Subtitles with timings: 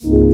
[0.00, 0.27] Merci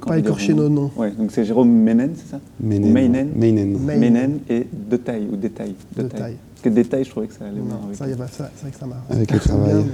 [0.00, 0.90] quand Pas écorcher nos noms.
[0.96, 2.92] Ouais, donc c'est Jérôme Ménen, c'est ça Meinen.
[2.92, 3.28] Meinen.
[3.36, 3.78] Meinen.
[3.78, 4.38] Meinen.
[4.48, 5.74] Et de taille ou détail.
[5.96, 6.36] De taille.
[6.54, 7.96] Parce que détail, je trouvais que ça allait avec.
[7.96, 9.02] ça c'est vrai que ça marche.
[9.10, 9.84] Avec le travail.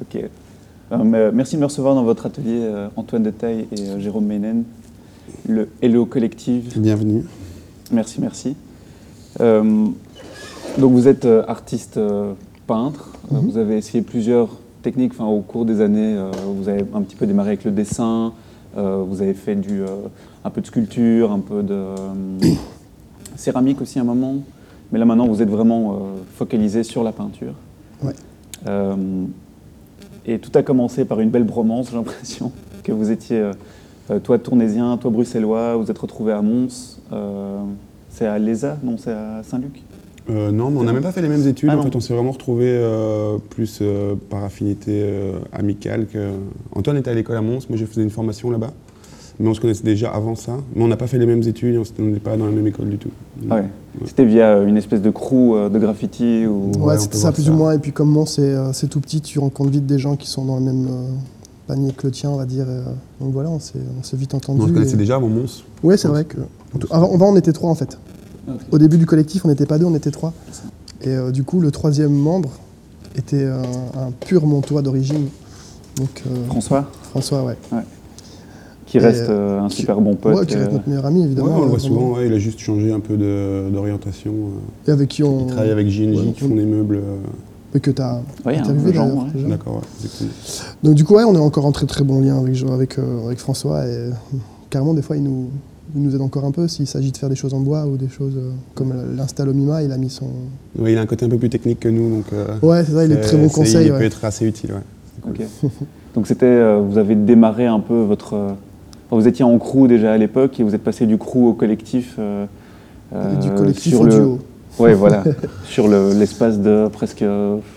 [0.00, 0.22] Ok.
[0.92, 3.98] Euh, mais merci de me recevoir dans votre atelier, euh, Antoine de Taille et euh,
[3.98, 4.64] Jérôme Ménen,
[5.48, 6.78] le Hello Collective.
[6.78, 7.24] Bienvenue.
[7.90, 8.56] Merci, merci.
[9.40, 9.86] Euh,
[10.78, 12.32] donc vous êtes euh, artiste euh,
[12.66, 13.46] peintre, Euh, Mhm.
[13.50, 14.48] vous avez essayé plusieurs
[14.82, 17.70] techniques enfin, au cours des années, euh, vous avez un petit peu démarré avec le
[17.70, 18.30] dessin, euh,
[18.74, 19.86] vous avez fait du, euh,
[20.44, 21.94] un peu de sculpture, un peu de euh,
[23.36, 24.36] céramique aussi à un moment,
[24.90, 25.96] mais là maintenant vous êtes vraiment euh,
[26.34, 27.54] focalisé sur la peinture.
[28.02, 28.14] Ouais.
[28.66, 29.24] Euh,
[30.24, 32.52] et tout a commencé par une belle bromance, j'ai l'impression,
[32.84, 33.52] que vous étiez, euh,
[34.10, 37.00] euh, toi tournésien, toi bruxellois, vous êtes retrouvés à Mons.
[37.12, 37.62] euh,
[38.10, 39.82] c'est à l'ESA Non, c'est à Saint-Luc?
[40.30, 41.68] Euh, non, mais on n'a même pas fait les mêmes études.
[41.72, 46.06] Ah en fait, on s'est vraiment retrouvés euh, plus euh, par affinité euh, amicale.
[46.06, 46.30] Que...
[46.74, 48.70] Antoine était à l'école à Mons, moi je faisais une formation là-bas.
[49.40, 50.52] Mais on se connaissait déjà avant ça.
[50.76, 52.66] Mais on n'a pas fait les mêmes études, et on n'était pas dans la même
[52.66, 53.08] école du tout.
[53.50, 53.64] Ah ouais.
[54.06, 56.70] C'était via une espèce de crew euh, de graffiti ou...
[56.78, 57.50] Ouais, Ouais, c'était ça plus ça.
[57.50, 57.72] ou moins.
[57.74, 60.28] Et puis comme moi, c'est euh, c'est tout petit, tu rencontres vite des gens qui
[60.28, 61.08] sont dans le même euh,
[61.66, 62.66] panier que le tien, on va dire.
[62.68, 62.82] et, euh,
[63.20, 63.78] donc voilà, on s'est
[64.14, 64.60] vite entendu.
[64.62, 65.64] on se connaissait et- déjà avant Mons.
[65.82, 66.36] Ouais, c'est vrai que.
[66.90, 67.98] Avant, avant, on était trois en fait.
[68.70, 70.32] Au début du collectif, on n'était pas deux, on était trois.
[71.02, 72.50] Et euh, du coup, le troisième membre
[73.16, 75.26] était un pur montois d'origine.
[75.96, 77.56] Donc euh, François, François, ouais.
[78.86, 80.34] qui reste euh, euh, un qui- super bon pote.
[80.38, 81.56] Ouais, qui reste euh, notre meilleur ami, Ouais, évidemment.
[81.58, 84.32] on le voit souvent, ouais, il a juste changé un peu de- d'orientation.
[84.32, 84.88] euh.
[84.88, 85.40] Et avec qui on.
[85.46, 86.96] Il travaille avec JNJ ouais, qui font des meubles.
[86.96, 87.16] euh,
[87.74, 89.26] Mais que tu as interviewé d'ailleurs.
[89.48, 90.30] D'accord, ouais, exactement.
[90.82, 93.26] Donc du coup, ouais, on est encore en très très bon lien avec, avec, euh,
[93.26, 93.84] avec François.
[93.86, 94.10] Et euh,
[94.70, 95.48] carrément, des fois, il nous,
[95.94, 97.96] il nous aide encore un peu s'il s'agit de faire des choses en bois ou
[97.96, 99.82] des choses euh, comme l'install au Mima.
[99.82, 100.26] Il a mis son.
[100.78, 102.24] Ouais, il a un côté un peu plus technique que nous, donc.
[102.32, 103.86] euh, Ouais, c'est ça, il est très bon conseil.
[103.86, 105.46] Il peut être assez utile, ouais.
[106.14, 108.34] Donc c'était, euh, vous avez démarré un peu votre...
[108.34, 108.50] euh,
[109.10, 112.16] vous étiez en crew déjà à l'époque et vous êtes passé du crew au collectif.
[112.18, 112.46] euh,
[113.40, 114.38] du collectif sur au le, duo.
[114.78, 115.22] Ouais, voilà.
[115.64, 117.24] sur le- l'espace de presque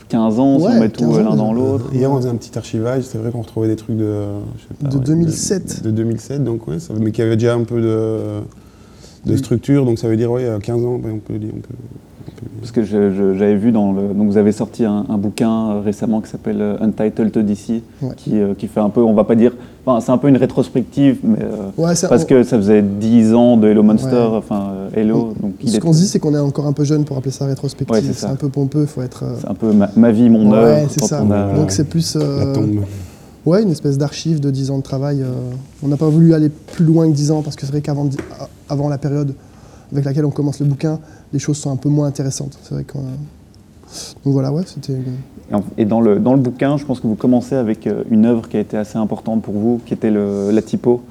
[0.09, 1.85] 15 ans, si Ouais, on met tout 15 euh, l'un dans l'autre.
[1.93, 3.03] Hier, on faisait un petit archivage.
[3.03, 4.23] C'est vrai qu'on retrouvait des trucs de.
[4.57, 5.83] je sais pas, De ouais, 2007.
[5.83, 8.41] De, de 2007, donc ouais, ça, mais qui avait déjà un peu de,
[9.25, 11.51] de structure, donc ça veut dire, ouais, à 15 ans, ouais, on peut dire.
[11.55, 12.14] On peut, on peut-
[12.59, 14.13] Parce que j'avais vu dans le.
[14.13, 18.09] Donc vous avez sorti un, un bouquin récemment qui s'appelle Untitled Odyssey, Ouais.
[18.17, 19.53] qui, euh, qui fait un peu, on va pas dire.
[19.85, 21.37] Enfin, c'est un peu une rétrospective, mais.
[21.41, 24.37] euh, Ouais, ça- parce on- que ça faisait 10 ans de Hello Monster, Ouais.
[24.37, 25.33] enfin euh, Hello.
[25.41, 27.45] donc Ce qu'on se dit, c'est qu'on est encore un peu jeune pour appeler ça
[27.45, 27.93] rétrospective.
[27.95, 29.23] Ouais, c'est c'est un peu pompeux, il faut être.
[29.23, 30.87] euh, C'est un peu ma, ma vie, mon Ouais, œuvre.
[30.89, 31.19] c'est quand ça.
[31.19, 32.15] a- Donc c'est plus.
[32.15, 32.79] euh, La tombe.
[33.45, 35.21] Ouais, une espèce d'archive de 10 ans de travail.
[35.21, 35.27] euh,
[35.83, 38.09] on n'a pas voulu aller plus loin que 10 ans parce que c'est vrai qu'avant
[38.69, 39.33] avant la période
[39.91, 40.99] avec laquelle on commence le bouquin,
[41.33, 42.57] les choses sont un peu moins intéressantes.
[42.63, 42.99] C'est vrai qu'on.
[44.25, 44.97] Donc voilà, ouais, c'était.
[45.77, 48.49] Et dans le, dans le bouquin, je pense que vous commencez avec euh, une œuvre
[48.49, 51.01] qui a été assez importante pour vous, qui était le, la typo,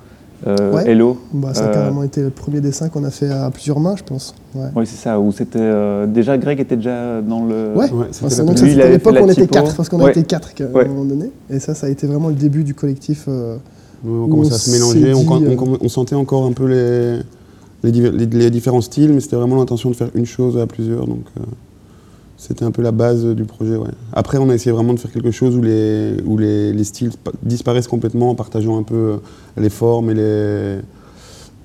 [0.47, 0.91] euh, Ouais.
[0.91, 1.19] Hello.
[1.33, 3.95] Bah, ça a Euh, carrément été le premier dessin qu'on a fait à plusieurs mains,
[3.97, 4.35] je pense.
[4.57, 4.67] Ouais.
[4.75, 5.61] Oui, c'est ça, où c'était.
[5.61, 7.73] euh, déjà, Greg était déjà dans le.
[7.77, 7.91] Ouais.
[7.93, 9.47] Ouais, c'était Enfin, Lui, à l'époque on était.
[9.47, 10.11] 4, parce qu'on a Ouais.
[10.11, 11.31] été 4 à un moment donné.
[11.49, 13.27] Et ça, ça a été vraiment le début du collectif.
[13.29, 13.57] euh,
[14.07, 16.67] on commençait à se mélanger, s'est on, dit, on- on- on sentait encore un peu
[16.67, 17.21] les,
[17.91, 21.43] les, différents styles, mais c'était vraiment l'intention de faire une chose à plusieurs, donc euh,
[22.37, 23.77] c'était un peu la base du projet.
[24.13, 27.11] Après, on a essayé vraiment de faire quelque chose où les, où les, les styles
[27.23, 29.17] pa- disparaissent complètement en partageant un peu euh,
[29.57, 30.79] les formes et les.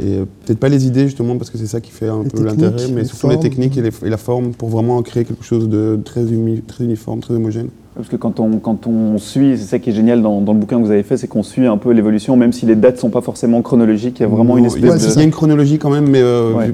[0.02, 2.30] Et euh, peut-être pas les idées justement, parce que c'est ça qui fait un Les
[2.30, 5.02] peu l'intérêt, techniques, mais les surtout les techniques et, les- et la forme pour vraiment
[5.02, 7.68] créer quelque chose de très, uni- très uniforme, très homogène.
[7.96, 10.59] Parce que quand on, quand on suit, c'est ça qui est génial dans, dans le
[10.59, 12.98] bouquin que vous avez fait, c'est qu'on suit un peu l'évolution, même si les dates
[12.98, 15.24] sont pas forcément chronologiques, il y a vraiment Non, une espèce Ouais, Il y a
[15.24, 16.74] une chronologie quand même, mais euh, Ouais.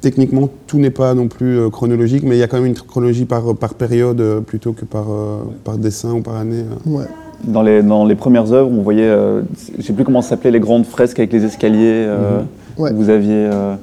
[0.00, 2.74] techniquement, tout n'est pas non plus euh, chronologique, mais il y a quand même une
[2.74, 6.64] chronologie par, par période plutôt que par, euh, par dessin ou par année.
[6.86, 7.04] ouais.
[7.04, 7.52] de.
[7.52, 9.42] Dans les, dans les premières œuvres, on voyait, euh,
[9.78, 11.78] je sais plus comment ça s'appelait, les grandes fresques avec les escaliers.
[12.06, 12.46] euh, Mhm.
[12.78, 12.92] Ouais.
[12.92, 13.48] Vous aviez.
[13.52, 13.74] euh,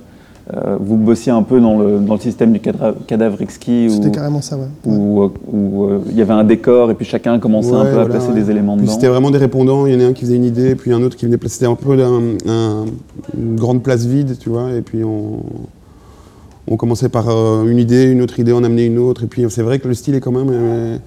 [0.53, 3.87] euh, vous bossiez un peu dans le, dans le système du cadavre exquis.
[3.89, 4.63] où- C'était carrément ça, ouais.
[4.85, 4.95] Ouais.
[4.97, 8.05] où, euh, euh, il y avait un décor et puis chacun commençait un peu à
[8.05, 8.33] placer ouais.
[8.41, 8.93] des éléments Puis dedans.
[8.93, 11.01] c'était vraiment des répondants, il y en a un qui faisait une idée, puis un
[11.03, 11.53] autre qui venait placer.
[11.55, 12.85] C'était un peu un- un-
[13.37, 15.39] une grande place vide, tu vois, et puis on,
[16.67, 19.45] on commençait par euh, une idée, une autre idée, on amenait une autre, et puis
[19.49, 20.99] c'est vrai que le style est quand même.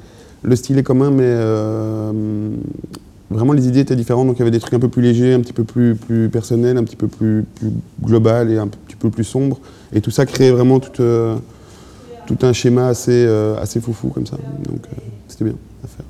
[0.42, 2.12] le style est commun, mais euh,
[3.30, 4.26] vraiment les idées étaient différentes.
[4.26, 6.28] Donc il y avait des trucs un peu plus légers, un petit peu plus, plus
[6.28, 7.70] personnels, un petit peu plus, plus
[8.02, 9.58] global et un petit peu plus sombre.
[9.92, 11.36] Et tout ça créait vraiment tout, euh,
[12.26, 14.36] tout un schéma assez, euh, assez foufou comme ça.
[14.36, 14.96] Donc euh,
[15.28, 15.54] c'était bien
[15.84, 16.04] à faire.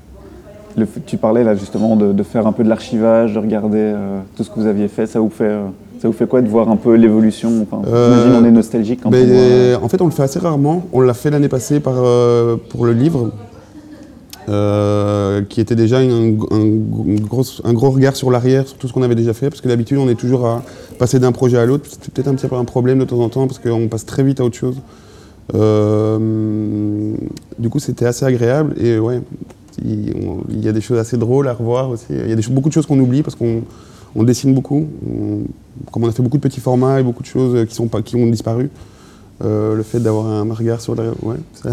[0.77, 3.93] Le tu parlais là justement de, de faire un peu de l'archivage, de regarder
[4.35, 5.07] tout ce que vous aviez fait.
[5.07, 5.55] Ça vous fait,
[6.01, 7.49] ça vous fait quoi de voir un peu l'évolution?
[7.61, 10.37] Enfin, J'imagine on est nostalgique quand Ben, on voit, En fait, on le fait assez
[10.37, 10.85] rarement.
[10.91, 11.95] On l'a fait l'année passée par,
[12.67, 13.31] pour le livre,
[14.47, 19.01] euh, qui était déjà un, grosse- un gros regard sur l'arrière, sur tout ce qu'on
[19.01, 20.63] avait déjà fait, parce que d'habitude, on est toujours à
[20.99, 21.85] passer d'un projet à l'autre.
[21.89, 24.23] C'était peut-être un petit peu un problème de temps en temps, parce qu'on passe très
[24.23, 24.77] vite à autre chose.
[25.53, 27.13] Euh,
[27.59, 29.21] du coup, c'était assez agréable, et ouais,
[29.83, 32.05] il, y a des choses assez drôles à revoir aussi.
[32.09, 33.61] Il y a des, beaucoup de choses qu'on oublie, parce qu'on
[34.15, 34.87] on dessine beaucoup.
[35.91, 38.15] Comme on a fait beaucoup de petits formats et beaucoup de choses qui, sont qui
[38.15, 38.69] ont disparu,
[39.43, 41.03] euh, le fait d'avoir un regard sur ça,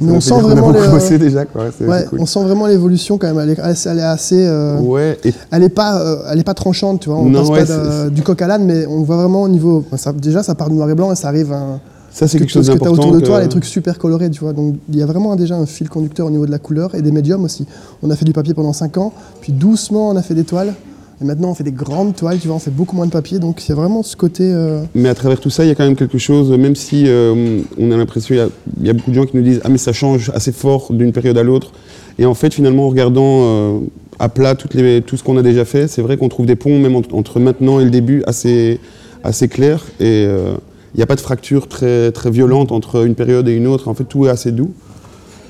[0.00, 1.64] Mais on sent vraiment beaucoup les- bossé déjà, quoi.
[1.76, 2.20] C'est Ouais, c'est cool.
[2.20, 3.38] on sent vraiment l'évolution quand même.
[3.38, 6.44] Elle est assez, elle est assez, euh, Ouais, et elle est pas, euh, elle est
[6.44, 7.18] pas tranchante, tu vois.
[7.18, 9.48] On Non, passe ouais, pas de- du coq à l'âne, mais on voit vraiment au
[9.48, 9.84] niveau.
[9.96, 11.78] ça- déjà, ça part du noir et blanc et ça arrive à
[12.12, 13.08] ça c'est que, quelque chose ce que tu as d'important.
[13.08, 14.52] autour de toi, que- les trucs super colorés, tu vois.
[14.52, 17.02] Donc il y a vraiment déjà un fil conducteur au niveau de la couleur et
[17.02, 17.66] des médiums aussi.
[18.02, 20.74] On a fait du papier pendant 5 ans, puis doucement on a fait des toiles.
[21.22, 23.38] Et maintenant on fait des grandes toiles, tu vois, on fait beaucoup moins de papier.
[23.38, 24.44] Donc c'est vraiment ce côté.
[24.44, 27.04] euh, Mais à travers tout ça, il y a quand même quelque chose, même si
[27.06, 28.34] euh, on a l'impression,
[28.80, 30.92] il y a- beaucoup de gens qui nous disent Ah, mais ça change assez fort
[30.92, 31.72] d'une période à l'autre.
[32.18, 33.78] Et en fait, finalement, en regardant euh,
[34.18, 36.78] à plat les, tout ce qu'on a déjà fait, c'est vrai qu'on trouve des ponts,
[36.78, 38.80] même entre, maintenant et le début, assez,
[39.22, 39.84] assez clairs.
[40.00, 43.66] Et il n'y a pas de fracture très, très violente entre une période et une
[43.66, 43.88] autre.
[43.88, 44.72] En fait, tout est assez doux.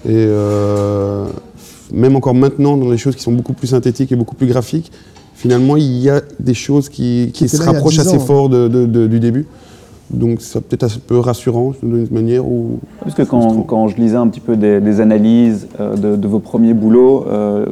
[0.09, 0.27] Et
[1.93, 4.93] même encore maintenant, dans des choses qui sont beaucoup plus synthétiques et beaucoup plus graphiques,
[5.41, 8.21] finalement, il y a des choses qui, se rapprochent 10 assez ans.
[8.21, 9.47] fort de- de- de- du début.
[10.11, 12.79] Donc, ça peut être un peu rassurant d'une manière où.
[13.03, 16.29] Parce que quand, quand je lisais un petit peu des, des analyses euh, de, de
[16.29, 17.65] vos premiers boulots, euh,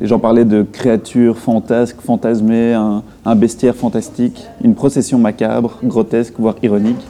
[0.00, 6.34] les gens parlaient de créatures fantasques, fantasmées, un, un bestiaire fantastique, une procession macabre, grotesque,
[6.38, 7.00] voire ironique.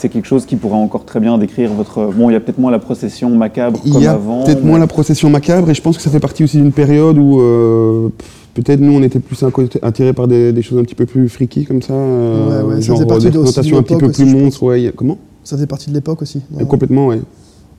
[0.00, 2.06] C'est quelque chose qui pourrait encore très bien décrire votre...
[2.16, 4.44] Bon, il y a peut-être moins la procession macabre Il comme y a avant.
[4.44, 6.72] peut-être mais- moins la procession macabre, et je pense que ça fait partie aussi d'une
[6.72, 8.08] période où euh,
[8.54, 9.44] peut-être nous on était plus
[9.82, 12.74] attirés par des, des choses un petit peu plus freaky comme ça, euh, Ouais, ouais,
[12.76, 14.62] ça genre faisait partie des de- aussi représentations un petit peu plus aussi, monstres.
[14.62, 15.18] Ouais, comment?
[15.44, 16.40] Ça faisait partie de l'époque aussi.
[16.58, 17.20] Euh, Complètement, ouais.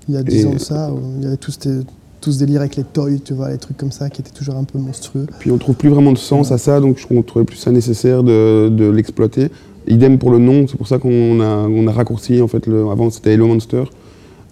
[0.07, 1.81] Il y a 10 Et- ans de ça, où il y avait tout, ce-
[2.21, 4.56] tout ce délire avec les toys, tu vois, les trucs comme ça qui étaient toujours
[4.57, 5.25] un peu monstrueux.
[5.39, 7.71] Puis on trouve plus vraiment de sens à ça, donc je on trouvait plus ça
[7.71, 9.50] nécessaire de, de l'exploiter.
[9.88, 12.68] Idem pour le nom, c'est pour ça qu'on a, raccourci en fait.
[12.68, 13.83] Avant c'était Hello Monster.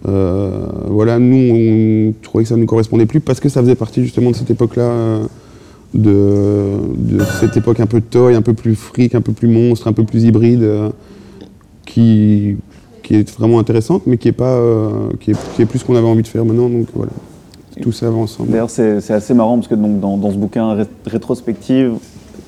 [0.08, 3.76] Euh, voilà, nous on trouvait que ça ne nous correspondait plus parce que ça faisait
[3.76, 5.26] partie justement de cette époque-là, euh,
[5.94, 9.94] de, cette époque un peu toy, un peu plus fric, un peu plus monstre, un
[9.94, 10.90] peu plus hybride, euh,
[11.86, 12.56] qui,
[13.12, 14.62] est vraiment intéressante, mais qui est pas,
[15.20, 16.70] qui, est, plus ce qu'on avait envie de faire maintenant.
[16.70, 17.12] Donc voilà,
[17.82, 18.52] tout ça va ensemble.
[18.52, 21.94] D'ailleurs, c'est assez marrant parce que donc, dans, dans ce bouquin ré- rétrospective,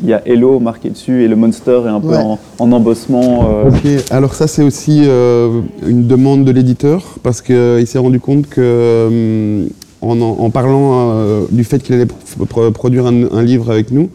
[0.03, 2.17] il y a Hello marqué dessus et le monster est un peu Ouais.
[2.17, 3.47] en, en embossement.
[3.49, 8.19] euh, Ok, alors ça c'est aussi euh, une demande de l'éditeur parce qu'il s'est rendu
[8.19, 9.65] compte que euh,
[10.01, 14.09] en, parlant euh, du fait qu'il allait pr- pr- produire un, un livre avec nous,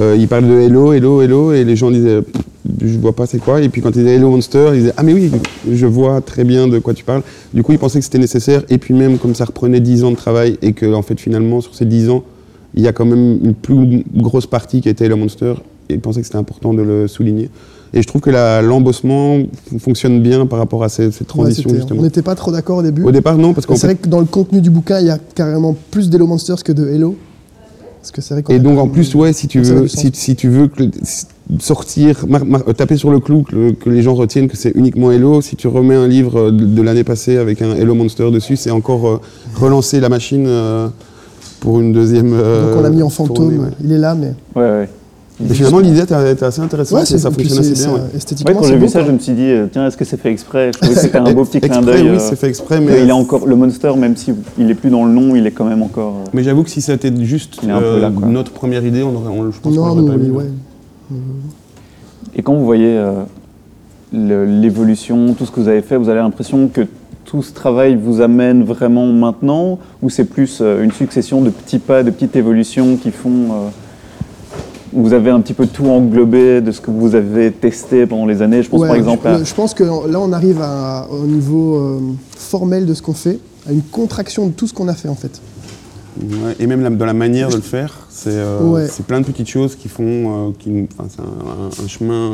[0.00, 2.20] euh, il parlait de Hello, Hello, Hello et les gens disaient
[2.82, 5.02] je vois pas c'est quoi et puis quand il disait Hello Monster, ils disaient ah
[5.02, 5.30] mais oui
[5.72, 7.22] je vois très bien de quoi tu parles.
[7.54, 10.10] Du coup il pensait que c'était nécessaire et puis même comme ça reprenait 10 ans
[10.10, 12.22] de travail et que en fait finalement sur ces 10 ans
[12.74, 15.54] il y a quand même une plus grosse partie qui était Hello Monster
[15.88, 17.50] et il pensait que c'était important de le souligner.
[17.92, 19.38] Et je trouve que l'embossement
[19.80, 22.00] fonctionne bien par rapport à cette Ouais, transition, justement.
[22.00, 23.02] on n'était pas trop d'accord au début.
[23.02, 25.18] Au départ, non, parce C'est vrai que dans le contenu du bouquin, il y a
[25.34, 27.16] carrément plus d'Hello Monsters que de Hello.
[28.00, 30.48] Parce que c'est vrai Et donc, en plus, ouais, si tu veux, si, si tu
[30.48, 30.84] veux que-
[31.58, 34.72] sortir, mar- mar- taper sur le clou, que, le- que les gens retiennent que c'est
[34.76, 38.30] uniquement Hello, si tu remets un livre de, de l'année passée avec un Hello Monster
[38.30, 39.20] dessus, c'est encore euh,
[39.56, 40.88] relancer la machine euh,
[41.60, 42.32] pour une deuxième.
[42.32, 43.68] euh, Donc on l'a mis en fantôme, tournée, ouais.
[43.84, 44.32] il est là, mais.
[44.56, 44.88] ouais, ouais.
[45.42, 47.94] Mais finalement, l'idée était était assez intéressante et ça et puis fonctionne assez c'est- bien.
[47.96, 48.00] ça- ouais.
[48.10, 49.08] Ouais, Esthétiquement, quand j'ai c'est vu ça, quoi.
[49.08, 50.70] je me suis dit, euh, tiens, est-ce que c'est fait exprès?
[50.74, 52.02] Je trouvais que c'était un beau petit clin Exprès, d'œil.
[52.10, 53.02] oui, euh, c'est fait exprès, mais mais.
[53.04, 55.64] il est encore le monster, même s'il n'est plus dans le nom, il est quand
[55.64, 56.12] même encore.
[56.26, 56.82] euh, Mais j'avoue que si
[57.22, 58.28] juste euh, là, quoi.
[58.28, 60.30] notre première idée, on aurait, on, je pense qu'on Non, l'aurait nous, pas oui, mis.
[60.36, 60.44] ouais.
[62.36, 63.22] Et quand vous voyez euh,
[64.12, 66.82] l'évolution, tout ce que vous avez fait, vous avez l'impression que
[67.30, 71.78] tout ce travail vous amène vraiment maintenant ou c'est plus euh, une succession de petits
[71.78, 73.30] pas, de petites évolutions qui font...
[73.52, 73.68] euh,
[74.92, 78.42] vous avez un petit peu tout englobé de ce que vous avez testé pendant les
[78.42, 78.64] années?
[78.64, 79.44] Je pense Ouais, par exemple je, à...
[79.44, 82.00] je pense que là, on arrive à- au niveau euh,
[82.36, 85.14] formel de ce qu'on fait, à une contraction de tout ce qu'on a fait en
[85.14, 85.40] fait.
[86.20, 88.88] Ouais, et même la- dans la manière de le faire, c'est euh, Ouais.
[89.06, 90.02] plein de petites choses qui font.
[90.48, 92.32] euh, qui, nous- enfin, c'est un, un- un chemin.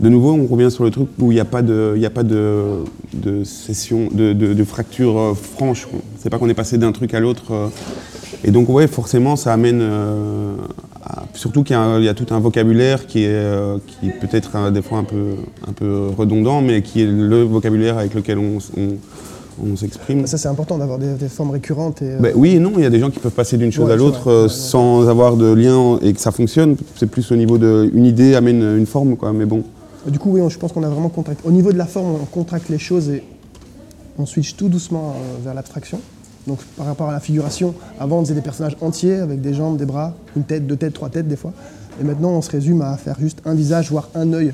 [0.00, 2.10] De nouveau, on revient sur le truc où il n'y a pas de, il a
[2.10, 2.82] pas de,
[3.44, 5.86] session, de, fracture euh, franche.
[6.18, 7.52] C'est pas qu'on est passé d'un truc à l'autre.
[7.52, 7.68] euh,
[8.42, 9.80] Et donc, ouais, forcément, ça amène.
[9.80, 10.54] euh,
[11.34, 14.82] surtout qu'il y, a tout un vocabulaire qui est, euh, qui peut être euh, des
[14.82, 18.58] fois un peu, redondant, mais qui est le vocabulaire avec lequel on-
[19.60, 20.26] on s'exprime.
[20.26, 22.02] Ça, c'est important d'avoir des, des formes récurrentes.
[22.02, 23.72] Et, euh, Ben oui et non, il y a des gens qui peuvent passer d'une
[23.72, 26.76] chose Ouais, à l'autre euh, sans avoir de lien et que ça fonctionne.
[26.96, 29.32] C'est plus au niveau de une idée amène une forme, quoi.
[29.32, 29.62] Mais bon.
[30.06, 31.42] Du coup, oui, on- je pense qu'on a vraiment contracté.
[31.46, 33.22] Au niveau de la forme, on contracte les choses et
[34.18, 36.00] on switch tout doucement euh, vers l'abstraction.
[36.46, 39.76] Donc, par rapport à la figuration, avant, on faisait des personnages entiers avec des jambes,
[39.76, 41.52] des bras, une tête, deux têtes, trois têtes des fois.
[42.00, 44.52] Et maintenant, on se résume à faire juste un visage, voire un œil,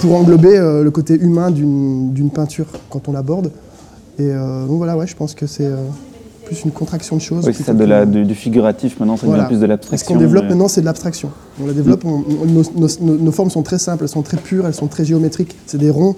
[0.00, 3.50] pour englober euh, le côté humain d'une peinture quand on l'aborde.
[4.18, 5.76] Et euh, donc voilà, ouais, je pense que c'est euh,
[6.46, 7.46] plus une contraction de choses.
[7.46, 9.44] Oui, c'est ça, de la, du, du figuratif, maintenant, ça Voilà.
[9.44, 10.14] devient plus de Ce l'abstraction.
[10.14, 11.30] qu'on développe maintenant, c'est de l'abstraction.
[11.62, 14.22] On la développe, on- on- nos, nos- nos- nos formes sont très simples, elles sont
[14.22, 15.56] très pures, elles sont très géométriques.
[15.66, 16.14] C'est des ronds,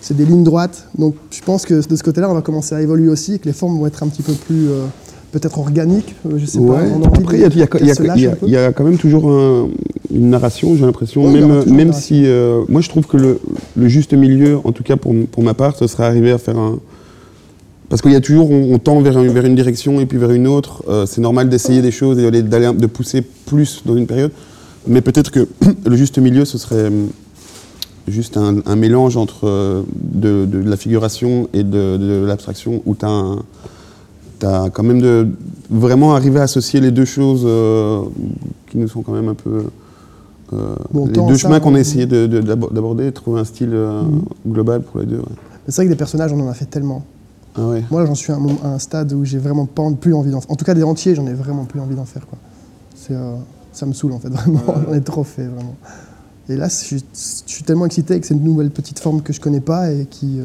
[0.00, 0.86] c'est des lignes droites.
[0.98, 3.46] Donc je pense que de ce côté-là, on va commencer à évoluer aussi et que
[3.46, 4.86] les formes vont être un petit peu plus, euh,
[5.32, 6.14] peut-être organiques.
[6.26, 6.64] euh, je sais pas.
[6.64, 6.88] Ouais.
[7.04, 9.68] Après, il y a, y y un quand même toujours un-
[10.12, 11.24] une narration, j'ai l'impression.
[11.26, 12.22] Ouais, même même si.
[12.26, 13.40] euh, moi, je trouve que le,
[13.76, 16.58] le juste milieu, en tout cas pour, pour ma part, ce serait arriver à faire
[16.58, 16.78] un.
[17.88, 20.18] Parce qu'il y a toujours, on, on tend vers, un- vers une direction et puis
[20.18, 20.84] vers une autre.
[20.88, 24.30] Euh, c'est normal d'essayer des choses et un- de pousser plus dans une période.
[24.86, 25.46] Mais peut-être que
[25.86, 26.90] le juste milieu, ce serait
[28.08, 33.04] juste un, un mélange entre de, de la figuration et de, de l'abstraction où tu
[33.04, 33.36] as,
[34.40, 35.28] quand même de
[35.70, 38.02] vraiment arrivé à associer les deux choses euh,
[38.70, 39.64] qui nous sont quand même un peu.
[40.52, 43.44] euh, Bon, les deux chemins qu'on on- a essayé de- de- d'abo- d'aborder, trouver un
[43.44, 44.02] style euh,
[44.46, 45.18] global pour les deux.
[45.18, 45.24] ouais.
[45.68, 47.04] C'est vrai que des personnages, on en a fait tellement.
[47.56, 47.84] Ah ouais.
[47.90, 50.30] Moi, j'en suis à un, moment- à un stade où j'ai vraiment pas, plus envie
[50.30, 50.50] d'en faire.
[50.50, 52.26] En tout cas, des entiers, j'en ai vraiment plus envie d'en faire.
[52.26, 52.38] Quoi.
[53.12, 53.34] Euh,
[53.72, 54.60] ça me saoule, en fait, vraiment.
[54.86, 55.74] J'en ai trop fait, vraiment.
[56.48, 59.40] Et là, je suis, je suis tellement excité avec cette nouvelle petite forme que je
[59.40, 60.40] connais pas et qui,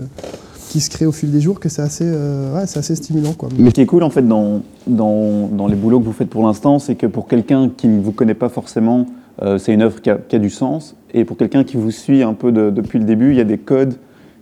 [0.75, 3.32] qui se crée au fil des jours que c'est assez, euh, assez stimulant.
[3.32, 3.48] Quoi.
[3.58, 6.29] Mais ce qui est cool en fait dans, dans, dans les boulots que vous faites
[6.29, 9.05] pour l'instant, c'est que pour quelqu'un qui ne vous connaît pas forcément,
[9.41, 10.98] euh, c'est une œuvre qui a, du sens.
[11.13, 13.46] Et pour quelqu'un qui vous suit un peu de- depuis le début, il y a
[13.46, 13.96] des codes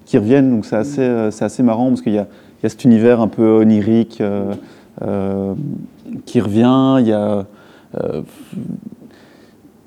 [0.08, 0.50] qui reviennent.
[0.50, 2.28] Donc c'est assez, euh, assez marrant parce qu'il y y a
[2.64, 4.24] cet univers un peu onirique
[6.26, 6.96] qui revient.
[7.00, 7.46] Il y a.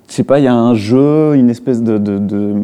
[0.09, 2.55] je sais pas, il y a un jeu, une espèce de, de- de-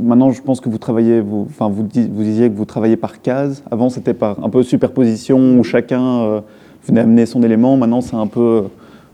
[0.00, 2.96] Maintenant, je pense que vous travaillez, vous, enfin, vous, dis- vous disiez que vous travaillez
[2.96, 3.62] par case.
[3.70, 6.40] Avant, c'était par un peu superposition où chacun euh,
[6.88, 7.76] venait amener son élément.
[7.76, 8.62] Maintenant, c'est un peu euh,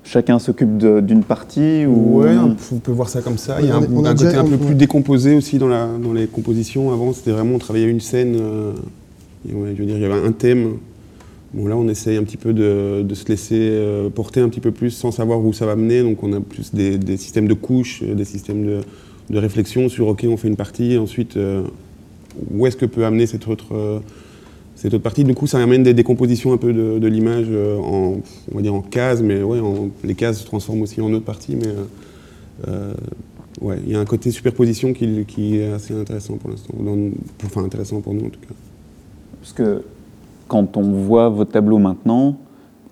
[0.04, 1.84] chacun s'occupe d'une partie.
[1.84, 2.36] Ou Ouais,
[2.72, 3.56] on peut voir ça comme ça.
[3.60, 5.88] Il y a un, On a- un côté un peu plus décomposé aussi dans, la,
[6.00, 6.92] dans les compositions.
[6.92, 8.36] Avant, c'était vraiment, on travaillait une scène.
[8.40, 8.72] euh,
[9.50, 10.74] et ouais, je veux dire, il y avait un thème.
[11.54, 14.70] Bon, là, on essaye un petit peu de, se laisser euh, porter un petit peu
[14.70, 16.02] plus sans savoir où ça va mener.
[16.02, 18.80] Donc, on a plus des, systèmes de couches, euh, des systèmes
[19.28, 21.62] de, réflexion sur OK, on fait une partie, ensuite, euh,
[22.50, 24.00] où est-ce que peut amener cette autre,
[25.02, 25.24] partie?
[25.24, 27.48] Du coup, ça amène des décompositions un peu de, l'image
[27.82, 28.20] en,
[28.90, 29.60] cases, mais ouais,
[30.04, 31.56] les cases se transforment aussi en autre partie.
[31.56, 31.68] Mais
[33.62, 36.74] il y a un côté superposition qui, qui est assez intéressant pour l'instant.
[37.44, 38.54] Enfin, intéressant pour nous en tout cas.
[39.40, 39.82] Parce que
[40.52, 42.36] quand on voit vos tableaux maintenant,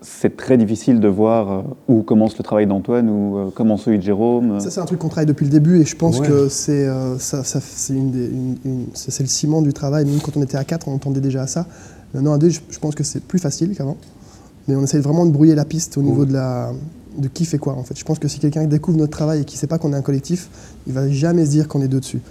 [0.01, 3.99] c'est très difficile de voir euh, où commence le travail d'Antoine ou euh, commence celui
[3.99, 4.59] de Jérôme.
[4.59, 6.27] Ça, c'est un truc qu'on travaille depuis le début et je pense Ouais.
[6.27, 7.59] que c'est euh, ça, ça-
[7.93, 8.85] une une- une-
[9.19, 10.05] le ciment du travail.
[10.05, 11.67] Même quand on était à 4, on entendait déjà à ça.
[12.15, 13.95] Maintenant, à 2, je, je pense que c'est plus facile qu'avant.
[14.67, 16.25] Mais on essaie vraiment de brouiller la piste au niveau Ouais.
[16.29, 16.71] de, la,
[17.19, 17.73] de qui fait quoi.
[17.73, 17.95] En fait.
[17.95, 19.97] Je pense que si quelqu'un découvre notre travail et qui ne sait pas qu'on est
[19.97, 20.49] un collectif,
[20.87, 22.21] il va jamais se dire qu'on est deux dessus.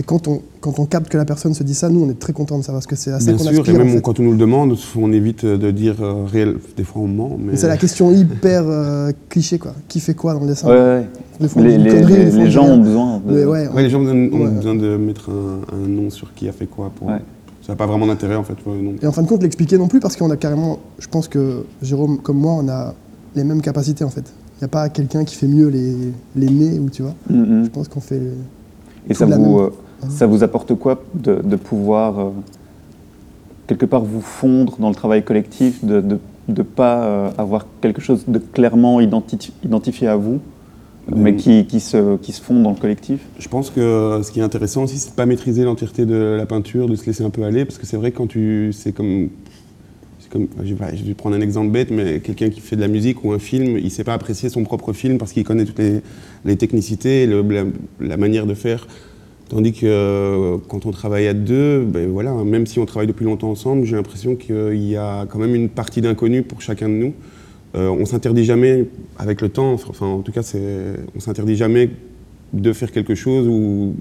[0.00, 2.18] Et quand on, quand on capte que la personne se dit ça, nous, on est
[2.18, 3.74] très contents de ça parce que c'est à ça Bien qu'on sûr, et aspire.
[3.74, 4.00] en même fait.
[4.00, 6.56] quand on nous le demande, on évite de dire euh, réel.
[6.74, 7.36] Des fois, on ment.
[7.38, 7.52] Mais...
[7.52, 9.74] Mais C'est la question hyper euh, cliché, quoi.
[9.88, 10.68] Qui fait quoi dans le dessin?
[10.68, 11.06] Ouais, ouais.
[11.38, 13.44] Des fois, on Les, les- connerie, gens ont besoin de.
[13.44, 14.04] Ouais, les gens ont
[14.48, 16.90] besoin, de mettre un, un nom sur qui a fait quoi.
[16.96, 17.08] Pour...
[17.08, 17.18] Ouais.
[17.60, 18.54] Ça n'a pas vraiment d'intérêt en fait.
[18.66, 18.94] non.
[19.02, 21.64] Et en fin de compte, l'expliquer non plus parce qu'on a carrément, je pense que
[21.82, 22.94] Jérôme comme moi, on a
[23.36, 24.24] les mêmes capacités en fait.
[24.56, 25.94] Il n'y a pas quelqu'un qui fait mieux les,
[26.36, 27.14] les nez ou tu vois.
[27.28, 27.64] Mm, mm.
[27.64, 28.20] Je pense qu'on fait.
[29.08, 29.70] Et ça la vous, même-
[30.02, 32.30] euh, ça vous apporte quoi de, pouvoir euh,
[33.66, 38.24] quelque part vous fondre dans le travail collectif, de ne pas euh, avoir quelque chose
[38.26, 40.40] de clairement identi- identifié à vous,
[41.14, 43.20] mais qui, qui, se, qui se dans le collectif?
[43.38, 46.36] Je pense que ce qui est intéressant aussi, c'est de ne pas maîtriser l'entièreté de
[46.38, 48.72] la peinture, de se laisser un peu aller, parce que c'est vrai que quand tu.
[48.72, 49.28] C'est comme.
[50.30, 53.32] Comme, je, vais, prendre un exemple bête, mais quelqu'un qui fait de la musique ou
[53.32, 56.02] un film, il ne sait pas apprécier son propre film parce qu'il connaît toutes les,
[56.44, 57.28] les technicités,
[57.98, 58.86] la manière de faire.
[59.50, 63.24] Tandis que euh, quand on travaille à deux, ben voilà, même si on travaille depuis
[63.24, 66.94] longtemps ensemble, j'ai l'impression qu'il y a quand même une partie d'inconnu pour chacun de
[66.94, 67.14] nous.
[67.74, 68.86] Euh, on s'interdit jamais,
[69.18, 70.42] avec le temps, enfin en tout cas,
[71.16, 71.90] on s'interdit jamais
[72.52, 73.96] de faire quelque chose ou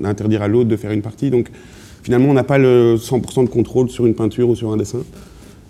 [0.00, 1.30] d'interdire à l'autre de faire une partie.
[1.30, 1.48] Donc
[2.02, 5.04] finalement, on n'a pas le 100% de contrôle sur une peinture ou sur un dessin.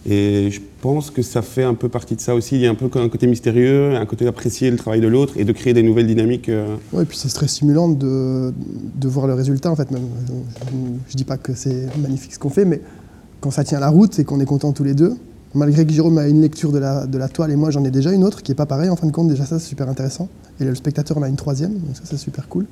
[0.05, 2.57] Et je pense que ça fait un peu partie de ça aussi.
[2.57, 5.35] Il y a un peu un côté mystérieux, un côté d'apprécier le travail de l'autre
[5.37, 6.49] et de créer des nouvelles dynamiques.
[6.49, 6.75] euh.
[6.93, 8.53] Ouais, et puis c'est très stimulant de,
[8.97, 9.91] de voir le résultat en fait.
[9.93, 10.03] Même.
[10.27, 10.33] Je,
[11.11, 12.81] je dis pas que c'est magnifique ce qu'on fait, mais
[13.41, 15.15] quand ça tient la route et qu'on est contents tous les deux,
[15.55, 17.91] malgré que Jérôme a une lecture de la, de la toile et moi j'en ai
[17.91, 19.89] déjà une autre qui est pas pareille en fin de compte, déjà ça c'est super
[19.89, 20.29] intéressant.
[20.61, 22.67] Et le spectateur en a une troisième, donc ça c'est super cool.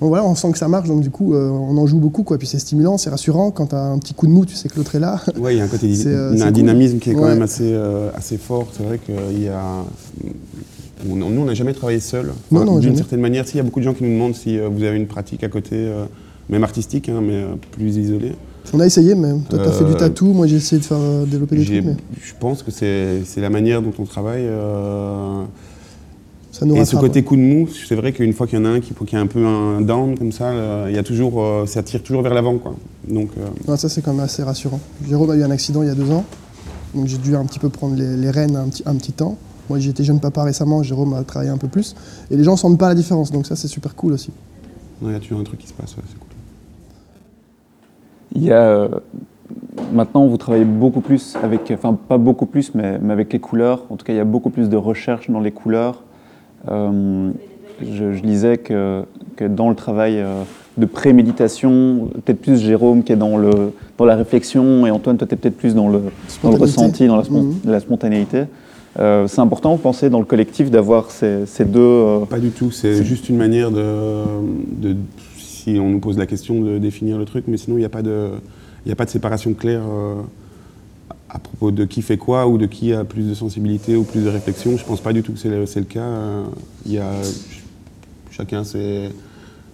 [0.00, 2.22] Donc voilà, on sent que ça marche, donc du coup euh, on en joue beaucoup
[2.22, 2.38] quoi.
[2.38, 4.76] Puis c'est stimulant, c'est rassurant quand t'as un petit coup de mou, tu sais que
[4.76, 5.20] l'autre est là.
[5.40, 6.52] Ouais, il y a un côté euh, un cool.
[6.52, 7.30] dynamisme qui est quand Ouais.
[7.34, 8.68] même assez, euh, assez fort.
[8.76, 9.60] C'est vrai qu'il y a.
[11.10, 12.32] on- nous, on n'a jamais travaillé seul.
[12.52, 14.96] D'une certaine manière, s'il y a beaucoup de gens qui nous demandent si vous avez
[14.96, 15.90] une pratique à côté,
[16.48, 18.32] même artistique, hein, mais plus isolée.
[18.72, 21.56] On a essayé, mais toi t'as fait du tatou, moi j'ai essayé de faire développer
[21.56, 24.46] des trucs, mais Je pense que c'est c'est la manière dont on travaille.
[26.58, 27.10] Ça nous et ce rattrape.
[27.10, 29.16] côté coup de mou, c'est vrai qu'une fois qu'il y en a un qui, qui
[29.16, 32.02] a un peu un down comme ça, euh, il y a toujours, euh, ça tire
[32.02, 32.58] toujours vers l'avant.
[32.58, 32.74] quoi.
[33.06, 34.80] Donc, euh, Ouais, ça c'est quand même assez rassurant.
[35.06, 36.24] Jérôme a eu un accident il y a deux ans,
[36.94, 39.36] donc j'ai dû un petit peu prendre les, les rênes un petit, un petit temps.
[39.68, 41.94] Moi j'ai été jeune papa récemment, Jérôme a travaillé un peu plus,
[42.30, 44.30] et les gens sentent pas la différence, donc ça c'est super cool aussi.
[45.02, 45.96] il y a toujours un truc qui se passe.
[45.96, 46.28] ouais, c'est cool.
[48.34, 48.88] Il y a euh,
[49.92, 53.84] maintenant vous travaillez beaucoup plus avec, enfin pas beaucoup plus, mais, mais avec les couleurs.
[53.90, 56.02] En tout cas, il y a beaucoup plus de recherche dans les couleurs.
[56.70, 57.30] Euh,
[57.80, 59.02] je, je lisais que,
[59.36, 60.42] que dans le travail euh,
[60.76, 63.50] de préméditation, peut-être plus Jérôme qui est dans le
[63.98, 66.00] dans la réflexion et Antoine toi tu es peut-être plus dans le
[66.42, 67.54] dans le ressenti, dans la, spon- Mhm.
[67.64, 68.44] la spontanéité.
[68.98, 71.78] Euh, c'est important, vous pensez, dans le collectif, d'avoir ces, ces deux.
[71.80, 73.82] euh, Pas du tout, c'est juste une manière de,
[74.76, 74.96] de-
[75.36, 77.90] si on nous pose la question, de définir le truc, mais sinon il n'y a,
[77.90, 78.30] pas de-
[78.84, 80.14] il y a pas de séparation claire euh,
[81.30, 84.22] à propos de qui fait quoi ou de qui a plus de sensibilité ou plus
[84.24, 84.76] de réflexion.
[84.76, 86.00] Je pense pas du tout que c'est le, cas.
[86.00, 86.44] Euh,
[86.86, 87.64] Il y a ch-
[88.30, 89.10] chacun ses,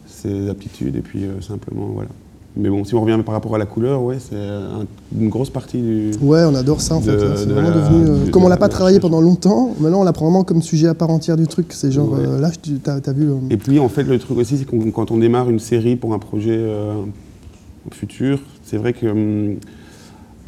[0.07, 2.09] ses aptitudes et puis euh, simplement voilà.
[2.57, 4.87] Mais bon, si on revient par rapport à la couleur, ouais, c'est un-
[5.19, 6.11] une grosse partie du.
[6.21, 7.17] Ouais, on adore ça en De- fait.
[7.17, 7.37] là.
[7.37, 8.09] C'est de vraiment la- devenu.
[8.09, 10.63] euh, de- comme on l'a pas travaillé pendant longtemps, maintenant on l'a prend vraiment comme
[10.63, 11.67] sujet à part entière du truc.
[11.73, 12.21] C'est genre, Ouais.
[12.25, 13.29] euh, là, tu as, vu.
[13.29, 15.97] euh, Et puis en fait, le truc aussi, c'est qu'on- quand on démarre une série
[15.97, 16.95] pour un projet euh,
[17.93, 19.57] futur, c'est vrai que hum,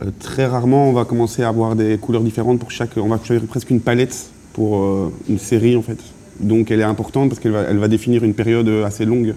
[0.03, 2.97] euh, très rarement on va commencer à avoir des couleurs différentes pour chaque.
[2.97, 5.99] On va choisir presque une palette pour euh, une série en fait.
[6.41, 9.35] Donc elle est importante parce qu'elle va, elle va définir une période assez longue.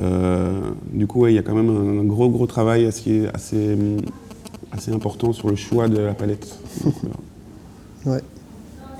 [0.00, 0.52] Euh,
[0.92, 3.76] du coup, ouais, il y a quand même un, gros gros travail assez, assez,
[4.70, 6.58] assez important sur le choix de la palette.
[8.06, 8.20] ouais.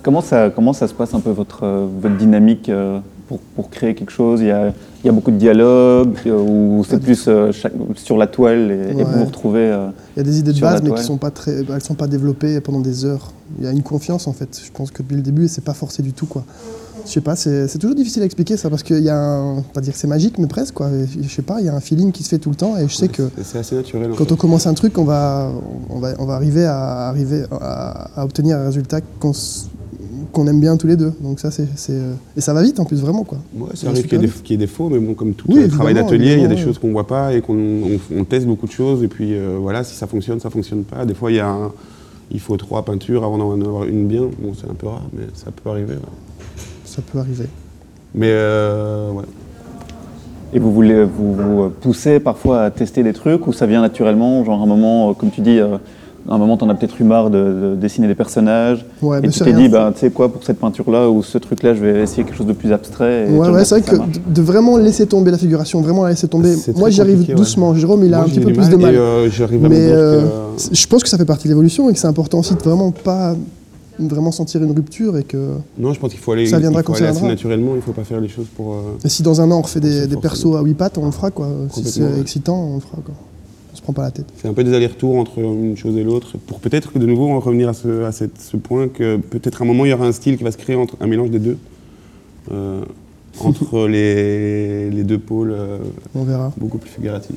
[0.03, 1.67] Comment ça, comment ça se passe un peu votre,
[2.01, 2.99] votre dynamique euh,
[3.33, 4.69] pour, pour créer quelque chose il y, a,
[5.03, 8.71] il y a beaucoup de dialogue euh, ou c'est plus euh, chaque- sur la toile
[8.71, 9.05] et, et Ouais.
[9.05, 11.31] vous vous retrouvez euh, Il y a des idées de base, mais qui sont pas
[11.31, 13.33] très, elles sont pas développées pendant des heures.
[13.59, 14.61] Il y a une confiance en fait.
[14.65, 16.45] Je pense que depuis le début, c'est pas forcé du tout quoi.
[17.05, 19.81] Je sais pas, c'est toujours difficile à expliquer ça parce qu'il y a, un, pas
[19.81, 20.89] dire que c'est magique, mais presque quoi.
[20.91, 22.77] Et Je sais pas, il y a un feeling qui se fait tout le temps
[22.77, 24.13] et je sais que C'est- C'est assez naturel.
[24.13, 24.33] en quand fait.
[24.33, 25.51] on commence un truc, on va,
[25.91, 29.33] on va, on va arriver à arriver à, à obtenir un résultat qu'on
[30.33, 31.13] qu'on aime bien tous les deux.
[31.21, 33.39] Donc ça c'est, c'est, euh, et ça va vite en plus vraiment quoi.
[33.57, 35.69] Ouais, va arrive qu'il y, y ait des faux, mais bon, comme tout Oui, euh,
[35.69, 38.47] travail d'atelier, il y a des choses qu'on voit pas et qu'on on, on teste
[38.47, 39.03] beaucoup de choses.
[39.05, 41.05] Et puis euh, voilà, si ça fonctionne, ça fonctionne pas.
[41.05, 41.71] Des fois, il, y a un-
[42.31, 44.23] il faut trois peintures avant d'en avoir une bien.
[44.41, 45.95] Bon, c'est un peu rare, mais ça peut arriver.
[45.95, 46.63] ouais.
[46.85, 47.47] Ça peut arriver.
[48.15, 49.25] Mais euh, ouais.
[50.53, 54.45] et vous voulez vous, vous poussez parfois à tester des trucs ou ça vient naturellement
[54.45, 55.79] genre un moment comme tu dis euh,
[56.29, 57.39] à un moment tu en as peut-être eu marre de,
[57.73, 60.33] de dessiner des personnages Ouais, et mais tu c'est t'es dit bah, tu sais quoi
[60.33, 62.73] pour cette peinture là ou ce truc là je vais essayer quelque chose de plus
[62.73, 66.29] abstrait et Ouais, c'est vrai que de vraiment laisser tomber la figuration, vraiment la laisser
[66.29, 66.55] tomber.
[66.77, 67.75] Moi, j'y arrive doucement.
[67.75, 68.95] Jérôme, il a Moi, un petit peu plus de mal.
[68.95, 70.29] Et euh, à Mais euh, que.
[70.57, 72.61] c'est- je pense que ça fait partie de l'évolution et que c'est important aussi de
[72.61, 73.35] vraiment pas
[73.99, 75.37] vraiment sentir une rupture et que
[75.79, 77.35] Non, je pense qu'il faut aller, Ça viendra il faut quand ça aller assez viendra.
[77.35, 77.73] naturellement.
[77.75, 78.73] Il ne faut pas faire les choses pour.
[78.75, 81.05] euh, et si dans un an on refait des, des persos à 8 pattes, on
[81.07, 81.47] le fera quoi.
[81.73, 83.15] Si c'est excitant, on le fera quoi.
[83.85, 84.27] On se prend pas la tête.
[84.37, 87.39] C'est un peu des allers-retours entre une chose et l'autre, pour peut-être que de nouveau
[87.41, 90.07] revenir à ce, à cette- ce point que peut-être à un moment il y aura
[90.07, 91.59] un style qui va se créer entre un mélange des deux,
[92.53, 92.83] euh,
[93.41, 95.79] entre les, les deux pôles euh,
[96.15, 96.53] On verra.
[96.57, 97.35] beaucoup plus figuratifs.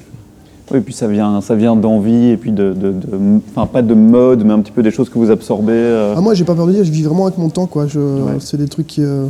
[0.72, 3.82] Oui, et puis ça vient, ça vient d'envie et puis de, de, de- enfin pas
[3.84, 5.74] de mode, mais un petit peu des choses que vous absorbez.
[5.74, 6.16] euh.
[6.18, 7.86] Ah, moi, j'ai pas peur de dire, je vis vraiment avec mon temps quoi.
[7.88, 8.34] Je, Ouais.
[8.40, 9.02] C'est des trucs qui.
[9.04, 9.26] euh,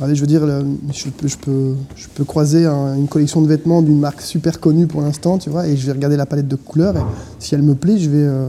[0.00, 0.60] Allez, je veux dire, là,
[0.92, 4.60] je peux, je peux, je peux croiser un- une collection de vêtements d'une marque super
[4.60, 7.00] connue pour l'instant, tu vois, et je vais regarder la palette de couleurs, et
[7.40, 8.46] si elle me plaît, je vais, euh,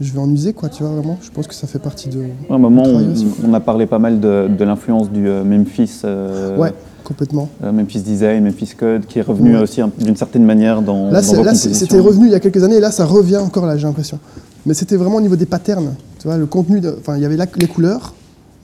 [0.00, 1.18] je vais en user, quoi, tu vois, vraiment.
[1.22, 2.20] Je pense que ça fait partie de.
[2.48, 3.04] À un moment, on,
[3.50, 6.72] on a parlé pas mal de, de l'influence du euh, Memphis, euh, Ouais,
[7.04, 7.50] complètement.
[7.64, 9.62] euh, Memphis Design, Memphis Code, qui est revenu Ouais.
[9.62, 12.76] aussi un- d'une certaine manière dans, Là, là, c'était revenu il y a quelques années,
[12.76, 14.18] et là, ça revient encore, là, j'ai l'impression.
[14.64, 17.36] Mais c'était vraiment au niveau des patterns, tu vois, le contenu, enfin, il y avait
[17.36, 18.14] la- les couleurs,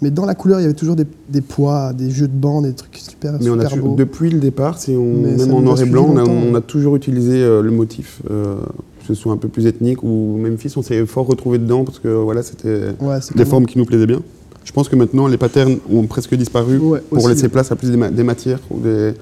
[0.05, 2.67] Mais dans la couleur, il y avait toujours des, des poids, des jeux de bandes,
[2.67, 3.95] des trucs super, Mais on a super toujours- beaux.
[3.97, 6.33] depuis le départ, si on, Mais même en noir et blanc, on a, longtemps.
[6.51, 8.57] on a toujours utilisé euh, le motif, euh,
[9.01, 12.01] que ce soit un peu plus ethnique ou Memphis, on s'est fort retrouvé dedans parce
[12.01, 12.69] que voilà, c'était
[13.01, 14.21] Ouais, des vraiment- formes qui nous plaisaient bien.
[14.63, 17.29] Je pense que maintenant, les patterns ont presque disparu Ouais, pour aussi.
[17.29, 19.13] laisser place à plus des, ma- des matières ou des,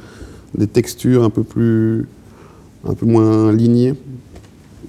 [0.58, 2.06] des textures un peu plus,
[2.88, 3.94] un peu moins lignées.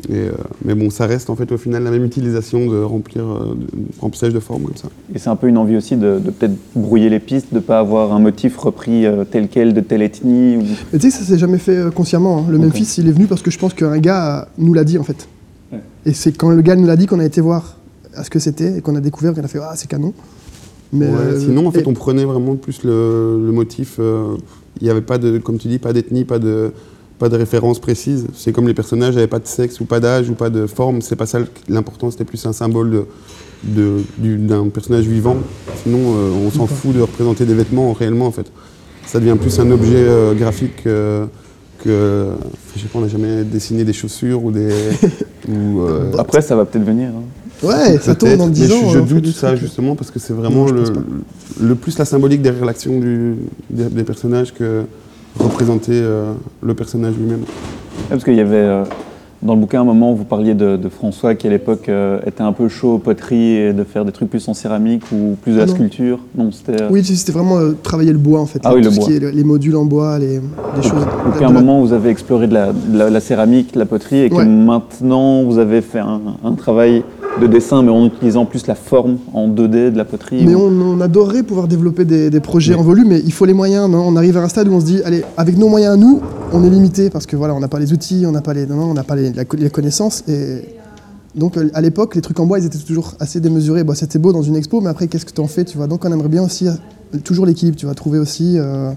[0.09, 0.31] Et, euh,
[0.65, 3.65] mais bon, ça reste en fait au final la même utilisation de remplir, euh, de,
[4.01, 4.89] remplissage de formes comme ça.
[5.15, 7.61] Et c'est un peu une envie aussi de, de peut-être brouiller les pistes, de ne
[7.61, 10.57] pas avoir un motif repris euh, tel quel de telle ethnie.
[10.57, 10.63] Ou...
[10.91, 12.39] Mais tu sais, ça s'est jamais fait euh, consciemment.
[12.39, 12.45] hein.
[12.49, 12.63] Le Ok.
[12.65, 15.27] Memphis, il est venu parce que je pense qu'un gars nous l'a dit en fait.
[15.71, 15.79] Ouais.
[16.05, 17.77] Et c'est quand le gars nous l'a dit qu'on a été voir
[18.15, 20.13] à ce que c'était et qu'on a découvert qu'on a fait ah c'est canon.
[20.91, 23.95] Mais Ouais, euh, sinon, en fait, et- on prenait vraiment plus le, le motif.
[23.99, 24.35] euh,
[24.79, 26.71] Il n'y avait pas de, comme tu dis, pas d'ethnie, pas de,
[27.23, 28.27] pas de référence précise.
[28.35, 31.01] C'est comme les personnages n'avaient pas de sexe ou pas d'âge ou pas de forme.
[31.01, 32.11] C'est pas ça l'important.
[32.11, 33.05] C'était plus un symbole de-
[33.63, 35.37] de- du- d'un personnage vivant.
[35.83, 38.47] Sinon, euh, on s'en fout de représenter des vêtements réellement, en fait.
[39.05, 41.25] Ça devient plus un objet euh, graphique euh,
[41.81, 42.25] que.
[42.75, 44.67] Je sais pas, on n'a jamais dessiné des chaussures ou des.
[45.47, 47.07] ou, euh, Après, ça va peut-être venir.
[47.09, 47.23] hein.
[47.65, 48.89] Ouais, ça tourne dans 10 mais ans.
[48.89, 50.83] Je, fait doute ça justement parce que c'est vraiment Non, le,
[51.61, 53.35] le plus la symbolique derrière l'action du-
[53.69, 54.81] des, des personnages que
[55.39, 57.41] représenter euh, le personnage lui-même.
[57.41, 57.45] Ouais,
[58.09, 58.83] parce qu'il y avait euh,
[59.41, 62.19] dans le bouquin un moment où vous parliez de, de François qui à l'époque euh,
[62.25, 65.35] était un peu chaud aux poteries et de faire des trucs plus en céramique ou
[65.41, 65.73] plus de la Ah non.
[65.75, 66.19] sculpture.
[66.37, 66.81] Non, c'était.
[66.81, 68.59] euh, Oui, c'était vraiment euh, travailler le bois en fait.
[68.63, 69.07] Ah là, oui, tout le ce bois.
[69.09, 70.39] qui est le- les modules en bois, les,
[70.81, 71.05] choses.
[71.35, 73.79] Puis à un la- moment, vous avez exploré de la, de la- la céramique, de
[73.79, 74.45] la poterie, et que Ouais.
[74.45, 77.03] maintenant, vous avez fait un, un travail
[77.41, 80.45] de dessin, mais en utilisant plus la forme en 2D de la poterie.
[80.45, 83.45] Mais ou- on, on adorerait pouvoir développer des, des projets en volume, mais il faut
[83.45, 83.89] les moyens.
[83.89, 84.03] Non?
[84.07, 86.21] On arrive à un stade où on se dit, allez, avec nos moyens à nous,
[86.51, 88.65] on est limité parce que voilà, on n'a pas les outils, on n'a pas les,
[88.67, 90.23] non, on n'a pas les, la les connaissances.
[90.27, 90.61] Et
[91.35, 93.83] donc euh, à l'époque, les trucs en bois, ils étaient toujours assez démesurés.
[93.83, 95.87] Bon, c'était beau dans une expo, mais après, qu'est-ce que tu en fais Tu vois?
[95.87, 96.73] Donc on aimerait bien aussi euh,
[97.23, 97.77] toujours l'équilibre.
[97.77, 98.57] Tu vas trouver aussi.
[98.59, 98.91] euh,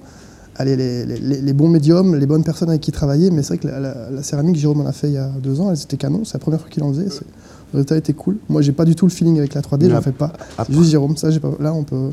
[0.58, 3.30] allez, les, les- les- les bons médiums, les bonnes personnes avec qui travailler.
[3.30, 5.30] Mais c'est vrai que la, la- la céramique, Jérôme en a fait il y a
[5.42, 6.20] deux ans, elle était canon.
[6.24, 7.08] C'est la première fois qu'il en faisait.
[7.08, 7.24] c'est-
[7.72, 8.36] Le résultat était cool.
[8.48, 10.32] Moi, j'ai pas du tout le feeling avec la 3D, Mais j'en ap- fais pas.
[10.38, 11.16] C'est après- juste Jérôme.
[11.16, 11.50] Ça, j'ai pas.
[11.60, 12.10] Là, on peut,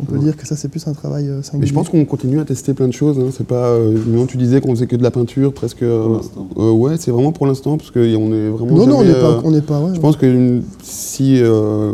[0.00, 0.24] on peut Ouais.
[0.24, 1.66] dire que ça, c'est plus un travail euh, Mais singulier.
[1.68, 3.18] je pense qu'on continue à tester plein de choses.
[3.18, 3.28] hein.
[3.36, 3.68] C'est pas.
[3.68, 5.82] Euh, nous, tu disais qu'on faisait que de la peinture, presque.
[5.82, 6.48] euh, l'instant.
[6.58, 8.76] euh, ouais, c'est vraiment pour l'instant parce qu'on est vraiment.
[8.76, 9.80] Non, non, on n'est pas, euh, on n'est pas.
[9.80, 11.92] Ouais, Je pense que une- si, euh,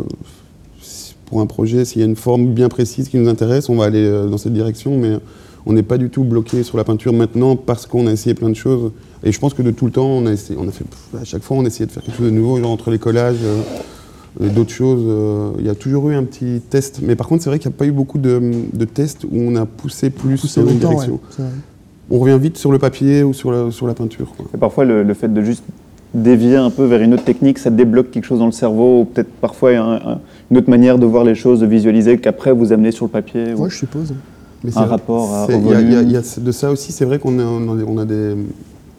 [0.81, 3.75] si pour un projet, s'il y a une forme bien précise qui nous intéresse, on
[3.75, 5.17] va aller euh, dans cette direction, mais
[5.65, 8.49] on n'est pas du tout bloqué sur la peinture maintenant parce qu'on a essayé plein
[8.49, 8.91] de choses.
[9.23, 11.21] Et je pense que de tout le temps, on a essayé, on a fait, pff,
[11.21, 12.99] à chaque fois, on a essayé de faire quelque chose de nouveau, genre entre les
[12.99, 13.61] collages euh,
[14.45, 15.03] et d'autres choses.
[15.07, 16.99] euh, Il y a toujours eu un petit test.
[17.01, 18.41] Mais par contre, c'est vrai qu'il n'y a pas eu beaucoup de,
[18.73, 21.19] de tests où on a poussé plus pousser dans une direction.
[21.39, 21.45] ouais.
[22.11, 24.33] On revient vite sur le papier ou sur la, sur la peinture.
[24.35, 24.45] quoi.
[24.53, 25.63] Et parfois, le, le fait de juste
[26.13, 29.05] dévier un peu vers une autre technique, ça débloque quelque chose dans le cerveau, ou
[29.05, 30.19] peut-être parfois un- un-
[30.51, 33.53] une autre manière de voir les choses, de visualiser, qu'après vous amenez sur le papier.
[33.53, 34.13] ou- Ouais, je suppose.
[34.65, 37.39] Mais Un rapport à- il y a- y y de ça aussi, c'est vrai qu'on
[37.39, 38.35] a, on a des-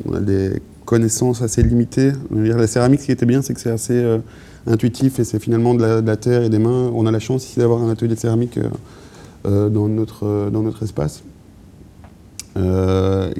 [0.06, 2.12] on a des, connaissances assez limitées.
[2.30, 4.18] La céramique, ce qui était bien, c'est que c'est assez euh,
[4.66, 6.90] intuitif et c'est finalement de la, terre et des mains.
[6.94, 8.68] On a la chance ici d'avoir un atelier de céramique euh,
[9.46, 11.22] euh, dans, notre, dans notre espace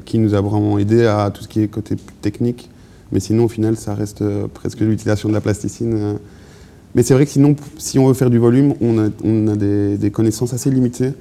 [0.05, 2.69] qui nous a vraiment aidé à tout ce qui est côté technique.
[3.13, 6.19] Mais sinon, au final, ça reste presque l'utilisation de la plasticine.
[6.97, 10.53] Mais c'est vrai que sinon, si on veut faire du volume, on a, des connaissances
[10.53, 11.13] assez limitées.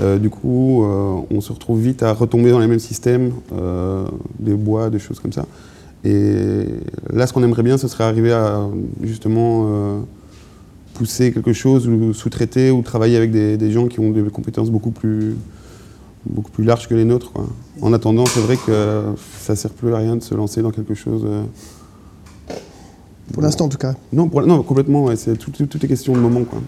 [0.00, 4.06] Euh, du coup, euh, on se retrouve vite à retomber dans les mêmes systèmes, euh,
[4.38, 5.44] des bois, des choses comme ça.
[6.04, 6.64] Et
[7.12, 8.60] là, ce qu'on aimerait bien, ce serait arriver à
[9.02, 9.98] justement euh,
[10.94, 14.70] pousser quelque chose ou sous-traiter ou travailler avec des, des gens qui ont des compétences
[14.70, 15.34] beaucoup plus,
[16.24, 17.32] beaucoup plus larges que les nôtres.
[17.32, 17.46] quoi.
[17.82, 19.02] En attendant, c'est vrai que
[19.40, 21.22] ça ne sert plus à rien de se lancer dans quelque chose.
[21.26, 21.42] euh,
[23.32, 23.94] Pour l'instant, en tout cas.
[24.12, 26.44] Non, pour- non complètement, ouais, c'est tout, tout, tout est question de moment.
[26.44, 26.60] Quoi.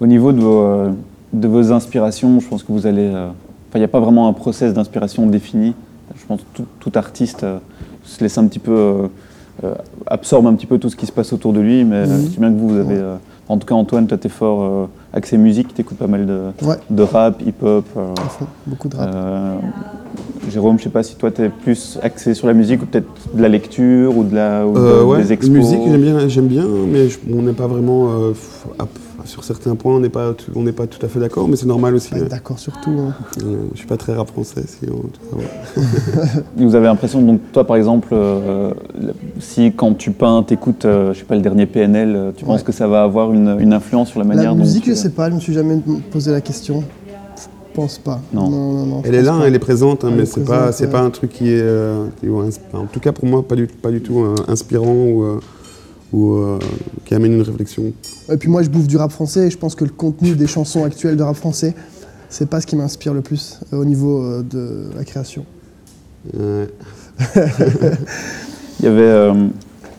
[0.00, 0.90] Au niveau de vos, euh,
[1.32, 3.10] de vos inspirations, je pense que vous allez.
[3.12, 3.28] euh,
[3.68, 5.72] Enfin, il n'y a pas vraiment un process d'inspiration défini.
[6.14, 7.56] Je pense que tout, tout artiste euh,
[8.04, 8.72] se laisse un petit peu.
[8.72, 9.06] euh,
[9.64, 9.74] euh,
[10.06, 12.38] absorbe un petit peu tout ce qui se passe autour de lui, mais je sais
[12.40, 13.00] bien que vous, vous avez.
[13.48, 17.02] en tout cas, Antoine, toi, t'es fort axé musique, t'écoutes pas mal de, Ouais, de
[17.02, 17.84] rap, hip-hop.
[18.66, 19.10] Beaucoup de rap.
[20.50, 23.40] Jérôme, je sais pas si toi, t'es plus axé sur la musique ou peut-être de
[23.42, 25.54] la lecture ou, de la, ou de- Euh, ouais, des expos.
[25.54, 28.08] musique, j'aime bien, j'aime bien, mais je- on n'est pas vraiment.
[28.10, 28.32] euh,
[29.24, 31.56] sur certains points, on n'est pas, tout- on n'est pas tout à fait d'accord, mais
[31.56, 32.12] c'est normal aussi.
[32.14, 32.26] Ouais, hein.
[32.30, 32.90] D'accord, surtout.
[32.90, 33.14] hein.
[33.42, 34.62] Euh, je suis pas très rap français.
[34.66, 35.44] Si on- ouais.
[36.56, 38.72] Vous avez l'impression, donc toi par exemple, euh,
[39.40, 42.62] si quand tu peins, t'écoutes, euh, je sais pas, le dernier PNL, euh, tu penses
[42.62, 44.94] que ça va avoir une, une influence sur la manière La dont musique, tu- je
[44.94, 45.78] sais pas, je me suis jamais
[46.10, 46.82] posé la question.
[47.36, 48.20] Je pense pas.
[48.34, 48.50] Non.
[48.50, 49.46] non, non, Elle est là, pas.
[49.46, 50.90] elle est présente, hein, Elle mais est c'est pas, c'est ouais.
[50.90, 52.30] pas un truc qui est, euh, qui est
[52.74, 55.40] en tout cas pour moi, pas du, pas du tout euh, inspirant ou, euh,
[56.12, 56.58] ou euh,
[57.04, 57.84] qui amène une réflexion.
[58.30, 60.46] Et puis moi, je bouffe du rap français et je pense que le contenu des
[60.46, 61.74] chansons actuelles de rap français,
[62.28, 65.44] c'est pas ce qui m'inspire le plus euh, au niveau euh, de la création.
[66.34, 66.68] Ouais.
[68.80, 69.32] Il y avait, euh,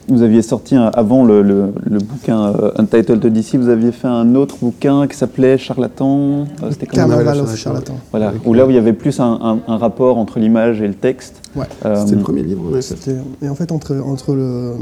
[0.10, 4.08] vous aviez sorti un- avant le, le- le bouquin euh, Untitled Odyssey, vous aviez fait
[4.08, 6.46] un autre bouquin qui s'appelait Charlatan.
[6.64, 7.96] euh, C'était Carnaval of Charlatan.
[8.12, 10.82] Voilà, Avec, où là où il y avait plus un, un- un rapport entre l'image
[10.82, 11.36] et le texte.
[11.56, 11.66] Ouais.
[11.86, 12.80] Euh, C'était le premier livre.
[12.82, 14.74] C'était- Et en fait, entre, entre le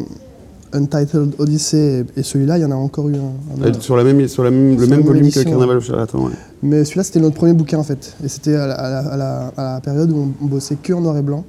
[0.73, 3.73] Untitled Odyssey et, et celui-là, il y en a encore eu un.
[3.79, 5.85] Sur, la même, sur la même, Sur le même même volume édition, que Carnaval of
[5.85, 6.25] Charlatan.
[6.25, 6.31] ouais.
[6.63, 8.15] Mais celui-là, c'était notre premier bouquin en fait.
[8.23, 10.93] Et c'était à la, à la- à la- à la période où on bossait que
[10.93, 11.43] en noir et blanc.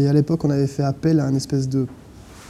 [0.00, 1.86] Et à l'époque, on avait fait appel à un espèce de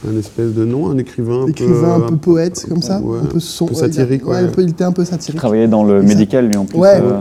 [0.07, 2.05] Un espèce de nom, un écrivain un écrivain peu.
[2.05, 4.25] un peu poète comme ça, ouais, un peu son, un peu ouais, il a- satirique,
[4.25, 4.37] ouais, ouais.
[4.39, 5.37] un peu- il était un peu Il satirique.
[5.39, 6.77] travaillait dans le Et médical, lui, en plus.
[6.79, 6.99] Ouais.
[7.01, 7.19] euh,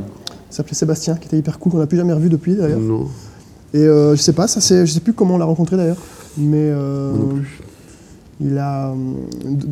[0.51, 2.79] Il s'appelait Sébastien, qui était hyper cool, qu'on n'a plus jamais revu depuis d'ailleurs.
[2.81, 3.07] Non.
[3.75, 5.97] Et euh, je sais pas, ça c'est, je sais plus comment on l'a rencontré d'ailleurs,
[6.37, 7.37] mais euh, non
[8.41, 8.95] il a euh,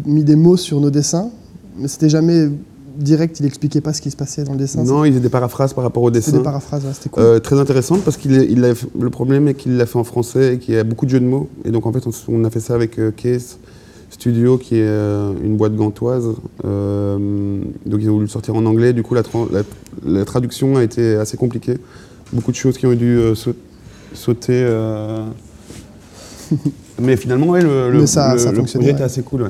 [0.07, 1.31] mis des mots sur nos dessins,
[1.79, 2.49] mais c'était jamais
[2.97, 3.41] direct.
[3.41, 4.85] Il expliquait pas ce qui se passait dans le dessin.
[4.85, 6.37] Non, il faisait des paraphrases par rapport au c'était dessin.
[6.39, 7.23] des paraphrases, ouais, c'était cool.
[7.23, 10.05] Euh, très intéressante parce qu'il est- il a- le problème est qu'il l'a fait en
[10.05, 11.49] français et qu'il y a beaucoup de jeux de mots.
[11.65, 13.59] Et donc en fait, on, a fait ça avec euh, Case
[14.11, 16.27] Studio, qui est euh, une boîte gantoise.
[16.65, 18.93] Euh, donc ils ont voulu le sortir en anglais.
[18.93, 19.63] Du coup, la, tra- la-
[20.05, 21.79] la traduction a été assez compliquée.
[22.33, 23.55] Beaucoup de choses qui ont dû euh, sau-
[24.15, 24.63] sauter.
[27.01, 28.95] Mais finalement, ouais, le, le, Mais ça- le- ça le fonctionnait, projet ouais.
[28.99, 29.43] était assez cool.
[29.43, 29.49] ouais.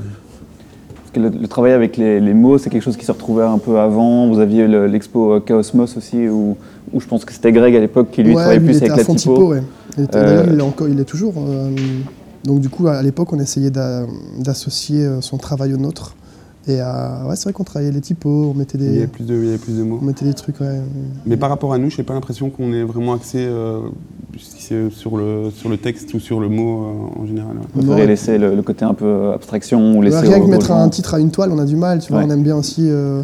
[0.97, 3.45] Parce que le, le travail avec les, les mots, c'est quelque chose qui se retrouvait
[3.45, 4.29] un peu avant.
[4.29, 6.57] Vous aviez le- l'expo euh, Chaosmos aussi, où,
[6.93, 8.97] où je pense que c'était Greg à l'époque qui lui ouais, travaillait lui, plus avec
[8.97, 9.35] la fond typo.
[9.35, 9.63] typo, ouais.
[9.99, 11.35] Il était- Euh, il est encore, il est toujours.
[11.39, 11.71] euh,
[12.45, 14.07] donc du coup, à l'époque, on essayait d'a-
[14.39, 16.15] d'associer son travail au nôtre.
[16.69, 19.07] Et euh, ouais, c'est vrai qu'on travaillait les typos, on mettait Il y des, avait
[19.07, 19.99] plus de, il y avait plus de mots.
[20.01, 20.81] on mettait des trucs, ouais.
[21.25, 23.81] Mais par rapport à nous, je n'ai pas l'impression qu'on est vraiment axé euh,
[24.39, 26.85] si sur, le, sur le texte ou sur le mot
[27.17, 27.57] euh, en général.
[27.73, 28.07] pourriez ouais.
[28.07, 31.15] laisser le, le côté un peu abstraction ou laisser rien au- que mettre un titre
[31.15, 32.21] à une toile, on a du mal, tu vois.
[32.21, 32.27] Ouais.
[32.29, 32.87] On aime bien aussi.
[32.91, 33.23] euh,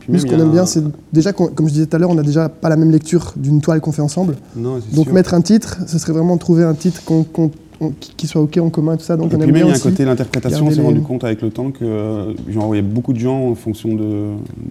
[0.00, 0.82] Puis ce qu'on aime bien, c'est
[1.12, 3.32] déjà, qu'on- comme je disais tout à l'heure, on n'a déjà pas la même lecture
[3.36, 4.34] d'une toile qu'on fait ensemble.
[4.56, 5.14] Non, Donc sûr.
[5.14, 7.50] mettre un titre, ce serait vraiment trouver un titre qu'on- on-
[7.98, 9.16] qui soit ok en commun, tout ça.
[9.16, 10.76] Donc Et on puis aime même, bien il y a un côté l'interprétation, on s'est
[10.76, 13.48] les- rendu compte avec le temps que euh, genre, il y a beaucoup de gens
[13.48, 14.02] en fonction de,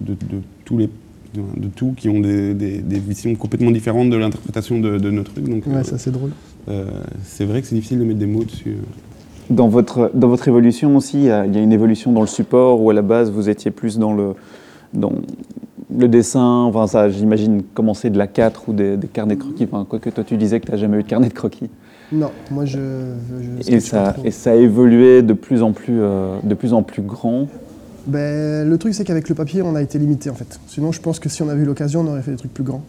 [0.06, 0.88] de, de tous les
[1.34, 5.10] de, de tout qui ont des, des- des visions complètement différentes de l'interprétation de, de
[5.10, 5.48] nos trucs.
[5.48, 6.30] Donc Ouais, euh, ça c'est drôle.
[6.68, 6.84] euh,
[7.24, 8.76] c'est vrai que c'est difficile de mettre des mots dessus.
[9.50, 12.20] Dans votre, dans votre évolution aussi, il y, a, il y a une évolution dans
[12.22, 14.34] le support où à la base vous étiez plus dans le,
[14.94, 15.12] dans
[15.96, 19.64] le dessin, enfin ça j'imagine commencer de la 4 ou des, des carnets de croquis,
[19.70, 21.68] enfin quoique toi tu disais que tu n'as jamais eu de carnet de croquis.
[22.14, 22.78] Non, moi je.
[23.68, 27.02] Et ça, et ça a évolué de plus en plus, euh, de plus en plus
[27.02, 27.48] grand.
[28.06, 30.60] Ben, le truc, c'est qu'avec le papier, on a été limité en fait.
[30.66, 32.64] Sinon, je pense que si on avait eu l'occasion, on aurait fait des trucs plus
[32.64, 32.82] grands.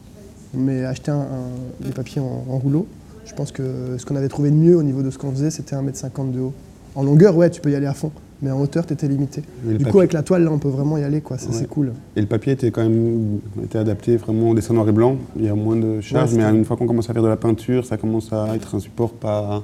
[0.53, 2.85] Mais acheter un, un- des papiers en, en rouleau,
[3.25, 3.63] je pense que
[3.97, 6.39] ce qu'on avait trouvé de mieux au niveau de ce qu'on faisait, c'était 1m50 de
[6.39, 6.53] haut.
[6.95, 8.11] En longueur, ouais, tu peux y aller à fond.
[8.45, 9.41] Mais en hauteur, tu étais limité.
[9.63, 11.39] Du coup, avec la toile, là, on peut vraiment y aller, quoi.
[11.39, 11.55] Ça, Ouais.
[11.55, 11.93] c'est cool.
[12.15, 15.15] et le papier était quand même était adapté vraiment au dessin noir et blanc.
[15.35, 17.27] Il y a moins de charge, Ouais, mais une fois qu'on commence à faire de
[17.27, 19.63] la peinture, ça commence à être un support pas,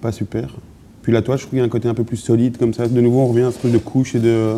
[0.00, 0.54] pas super.
[1.02, 2.72] Puis la toile, je trouve qu'il y a un côté un peu plus solide comme
[2.74, 2.86] ça.
[2.86, 4.52] De nouveau, on revient à ce truc de couche et de,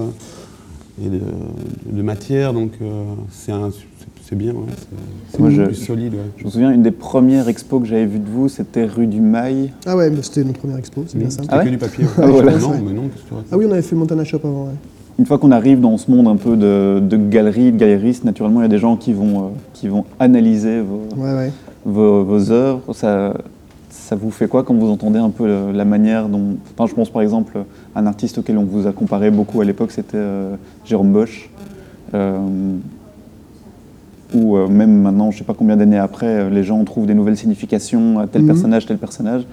[1.02, 1.20] et de,
[1.90, 3.70] de matière, donc euh, c'est un-
[4.28, 4.60] c'est- bien, ouais.
[5.32, 6.14] c'est- Moi, je- plus solide.
[6.14, 6.20] ouais.
[6.36, 9.20] Je me souviens, une des premières expos que j'avais vues de vous, c'était rue du
[9.20, 9.70] Mail.
[9.86, 11.42] Ah ouais, mais c'était notre première expo, c'est bien ça.
[11.42, 12.04] C'était Ah ouais que du papier.
[12.04, 12.10] ouais.
[12.18, 12.58] Ah, voilà.
[12.58, 12.80] non, Ouais.
[12.84, 14.72] mais non, que tu Ah oui, on avait fait Montana Shop avant, ouais.
[15.18, 18.60] Une fois qu'on arrive dans ce monde un peu de, de galerie, de galéristes, naturellement,
[18.60, 21.52] il y a des gens qui vont, euh, qui vont analyser vos, Ouais, ouais.
[21.84, 22.94] vos, vos œuvres.
[22.94, 23.34] Ça,
[23.90, 26.56] ça vous fait quoi quand vous entendez un peu le- la manière dont...
[26.72, 27.58] Enfin, je pense par exemple
[27.96, 31.50] à un artiste auquel on vous a comparé beaucoup à l'époque, c'était euh, Jérôme Bosch.
[32.14, 32.38] Euh,
[34.34, 37.06] ou euh, même maintenant, je ne sais pas combien d'années après, euh, les gens trouvent
[37.06, 38.48] des nouvelles significations à tel Mhm.
[38.48, 39.46] personnage, tel personnage.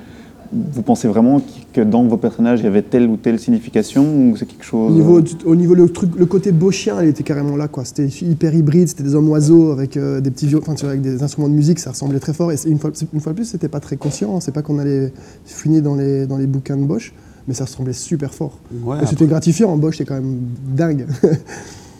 [0.54, 1.42] Vous pensez vraiment
[1.74, 4.64] que dans vos personnages, il y avait telle ou telle signification ou c'est quelque Au
[4.90, 4.94] chose...
[4.94, 7.84] niveau, euh, du- au niveau le truc, le côté beauchien, il était carrément là, quoi.
[7.84, 11.50] C'était hyper hybride, c'était des hommes oiseaux avec euh, des petits enfin, avec des instruments
[11.50, 12.52] de musique, ça ressemblait très fort.
[12.52, 14.40] Et une fois, une fois de plus, c'était pas très conscient.
[14.40, 15.12] C'est pas qu'on allait
[15.46, 17.14] fouiner dans les, dans les bouquins de Bosch,
[17.48, 18.60] mais ça ressemblait super fort.
[18.84, 19.76] Ouais, Et c'était gratifiant.
[19.78, 20.38] Bosch, c'est quand même
[20.76, 21.08] dingue.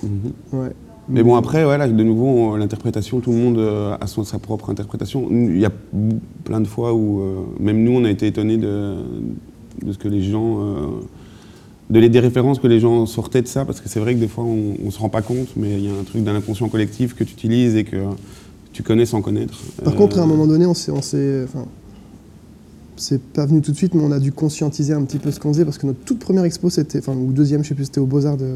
[0.04, 0.60] Mhm.
[0.60, 0.72] ouais.
[1.08, 4.24] Mais bon, après, ouais, là, de nouveau, on- l'interprétation, tout le monde euh, a son-
[4.24, 5.28] sa propre interprétation.
[5.32, 5.72] Il y a
[6.44, 8.96] plein de fois où, euh, même nous, on a été étonnés de,
[9.86, 10.60] de ce que les gens.
[10.62, 10.88] euh,
[11.92, 14.20] de les, des références que les gens sortaient de ça, parce que c'est vrai que
[14.20, 16.34] des fois, on ne se rend pas compte, mais il y a un truc d'un
[16.34, 17.98] inconscient collectif que tu utilises et que
[18.74, 19.54] tu connais sans connaître.
[19.84, 21.66] Par Euh, contre, à un moment donné, on s'est, enfin,
[22.96, 25.40] c'est pas venu tout de suite, mais on a dû conscientiser un petit peu ce
[25.40, 27.86] qu'on faisait parce que notre toute première expo, c'était, enfin, ou deuxième, je sais plus,
[27.86, 28.56] c'était au Beaux Arts de,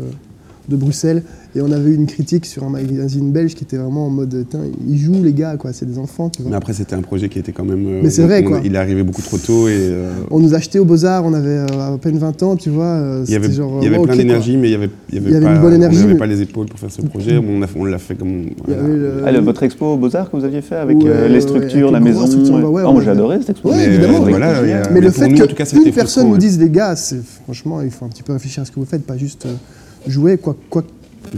[0.68, 1.24] de Bruxelles.
[1.56, 4.46] Et on avait eu une critique sur un magazine belge qui était vraiment en mode,
[4.88, 6.30] ils jouent les gars, quoi, c'est des enfants.
[6.30, 6.52] Tu vois.
[6.52, 7.88] Mais après, c'était un projet qui était quand même.
[7.88, 8.62] euh, Mais c'est vrai, on- quoi.
[8.64, 9.72] Il est arrivé beaucoup trop tôt et.
[9.76, 13.02] euh, On nous achetait aux Beaux-Arts, on avait euh, à peine 20 ans, tu vois.
[13.26, 14.90] il y avait, c'était genre, il y avait vraiment plein d'énergie, mais il y avait,
[15.10, 16.42] il y avait Il y avait pas, une bonne énergie, on n'avait mais- pas les
[16.44, 17.38] épaules pour faire ce projet.
[17.40, 18.44] On, a- on l'a fait comme.
[18.68, 18.84] Voilà.
[18.84, 21.42] le- Ah, le- votre expo aux Beaux-Arts que vous aviez fait avec Ouais, euh, les
[21.42, 22.28] structures, avec la maison.
[22.62, 23.70] bah ouais, Ah, moi avait- j'adorais cette expo.
[23.70, 24.22] Ouais, Mais, évidemment.
[24.24, 24.34] Mais
[25.02, 26.96] le pour fait nous, en tout cas, qu'une personne nous dise, les gars,
[27.44, 29.48] franchement, il faut un petit peu réfléchir à ce que vous faites, pas juste
[30.10, 30.84] jouer, quoi, quoi,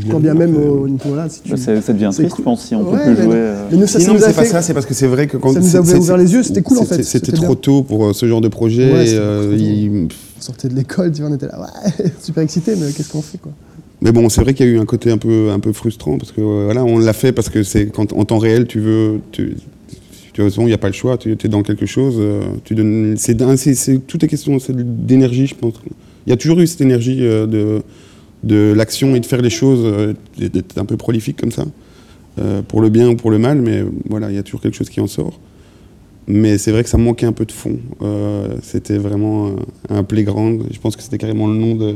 [0.10, 1.28] quand bien même au niveau là.
[1.30, 1.52] Si tu...
[1.58, 3.34] C'est- ça devient triste, je pense, si on peut Ouais, plus mais- jouer.
[3.36, 3.66] euh.
[3.72, 5.38] mais nous, ça, ça Sinon, c'est pas fait- ça, c'est parce que c'est vrai que
[5.38, 5.52] quand.
[5.54, 7.56] Ça nous avait ouvert les yeux, c'était cool, en fait, C'était trop bien.
[7.56, 8.92] tôt pour euh, ce genre de projet.
[8.94, 10.08] Ouais, et, c'était euh, il-
[10.38, 13.22] On sortait de l'école, tu vois, on était là, ouais, super excité, mais qu'est-ce qu'on
[13.22, 13.52] fait, quoi
[14.02, 16.18] Mais bon, c'est vrai qu'il y a eu un côté un peu, un peu frustrant
[16.18, 18.80] parce que euh, voilà, on l'a fait parce que c'est quand en temps réel, tu
[18.80, 19.56] veux, tu,
[20.34, 22.16] tu il n'y a pas le choix, tu es dans quelque chose,
[22.64, 24.74] tu donnes, c'est, c'est, c'est- tout est question c'est
[25.06, 25.74] d'énergie, je pense.
[26.26, 27.82] Il y a toujours eu cette énergie de,
[28.44, 31.66] de l'action et de faire les choses, euh, d'être un peu prolifique comme ça,
[32.40, 34.76] euh, pour le bien ou pour le mal, mais voilà, il y a toujours quelque
[34.76, 35.40] chose qui en sort.
[36.28, 37.78] Mais c'est vrai que ça manquait un peu de fond.
[38.02, 39.52] Euh, c'était vraiment euh,
[39.90, 40.64] un playground.
[40.72, 41.96] Je pense que c'était carrément le nom de.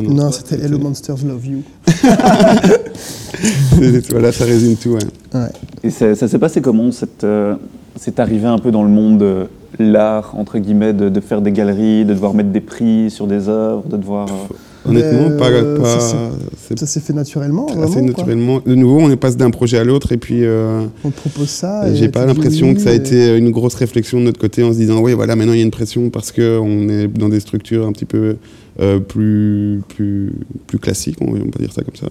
[0.00, 1.62] Non, c'était Hello Monsters Love You.
[4.10, 4.90] voilà, ça résume tout.
[4.90, 4.98] Ouais.
[5.34, 5.48] Ouais.
[5.82, 7.54] Et ça, ça s'est passé comment cette, euh,
[7.96, 9.46] C'est arrivé un peu dans le monde de
[9.78, 13.48] l'art, entre guillemets, de, de faire des galeries, de devoir mettre des prix sur des
[13.48, 14.28] œuvres, de devoir.
[14.86, 15.98] Honnêtement, Mais, pas, euh, pas-
[16.76, 18.02] ça, s'est fait naturellement, assez vraiment, quoi.
[18.24, 18.60] naturellement.
[18.66, 21.92] De nouveau, on est passe d'un projet à l'autre et puis euh, On propose ça.
[21.94, 24.72] j'ai pas l'impression que ça a et- été une grosse réflexion de notre côté en
[24.72, 27.30] se disant oui voilà maintenant il y a une pression parce que on est dans
[27.30, 28.36] des structures un petit peu
[28.80, 30.32] euh, plus plus
[30.66, 32.08] plus classiques on, on peut dire ça comme ça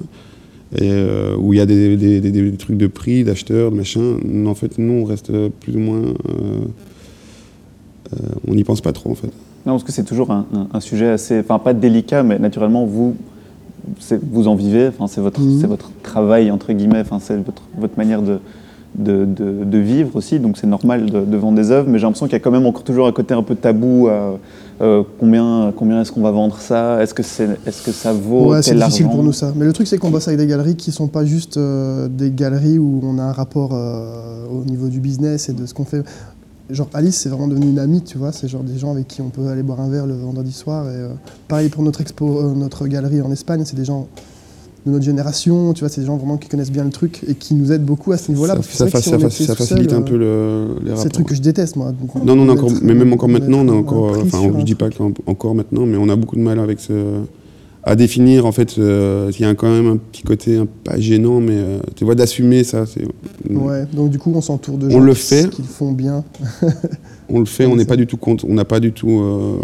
[0.76, 3.76] et euh, où il y a des, des- des- des trucs de prix d'acheteurs de
[3.76, 6.14] machin en fait nous on reste plus ou moins euh,
[8.14, 9.30] euh, on n'y pense pas trop en fait
[9.66, 12.86] Non, parce que c'est toujours un, un- un sujet assez, enfin pas délicat, mais naturellement
[12.86, 13.16] vous,
[14.32, 14.88] vous en vivez.
[14.90, 15.60] Enfin, c'est votre, Mhm.
[15.62, 17.02] c'est votre travail entre guillemets.
[17.02, 18.40] Enfin, c'est votre, votre manière de,
[18.96, 20.40] de, de- de vivre aussi.
[20.40, 22.52] Donc c'est normal de, de vendre des œuvres, mais j'ai l'impression qu'il y a quand
[22.52, 24.08] même encore toujours un côté un peu tabou.
[24.10, 24.38] à,
[24.82, 28.50] euh, combien, combien est-ce qu'on va vendre ça Est-ce que c'est, est-ce que ça vaut
[28.52, 29.54] Ouais, c'est difficile pour nous ça.
[29.56, 32.32] Mais le truc, c'est qu'on bosse avec des galeries qui sont pas juste euh, des
[32.32, 35.86] galeries où on a un rapport euh, au niveau du business et de ce qu'on
[35.86, 36.04] fait.
[36.74, 38.32] Genre Alice, c'est vraiment devenu une amie, tu vois.
[38.32, 40.86] C'est genre des gens avec qui on peut aller boire un verre le vendredi soir.
[40.86, 41.10] Et euh,
[41.48, 44.08] pareil pour notre expo, euh, notre galerie en Espagne, c'est des gens
[44.86, 45.90] de notre génération, tu vois.
[45.90, 48.18] C'est des gens vraiment qui connaissent bien le truc et qui nous aident beaucoup à
[48.18, 48.56] ce niveau-là.
[48.64, 51.36] ça, c'est si facilite seul, un euh, peu le, les C'est rapports le truc que
[51.36, 51.92] je déteste, moi.
[51.92, 54.76] Donc, Non, non, on encore, mais même encore maintenant, on a encore, enfin, je dis
[54.76, 55.16] pas truc.
[55.26, 56.94] qu'encore maintenant, mais on a beaucoup de mal avec ce,
[57.86, 60.98] à définir, en fait, euh, il y a quand même un petit côté un- pas
[61.00, 63.04] gênant, mais euh, tu vois, d'assumer ça, c'est,
[63.50, 65.50] Ouais, donc du coup, on s'entoure de On gens le qui, fait.
[65.50, 66.24] qui le font bien.
[67.30, 69.58] on le fait, on n'est pas du tout contre, on n'a pas du tout, euh,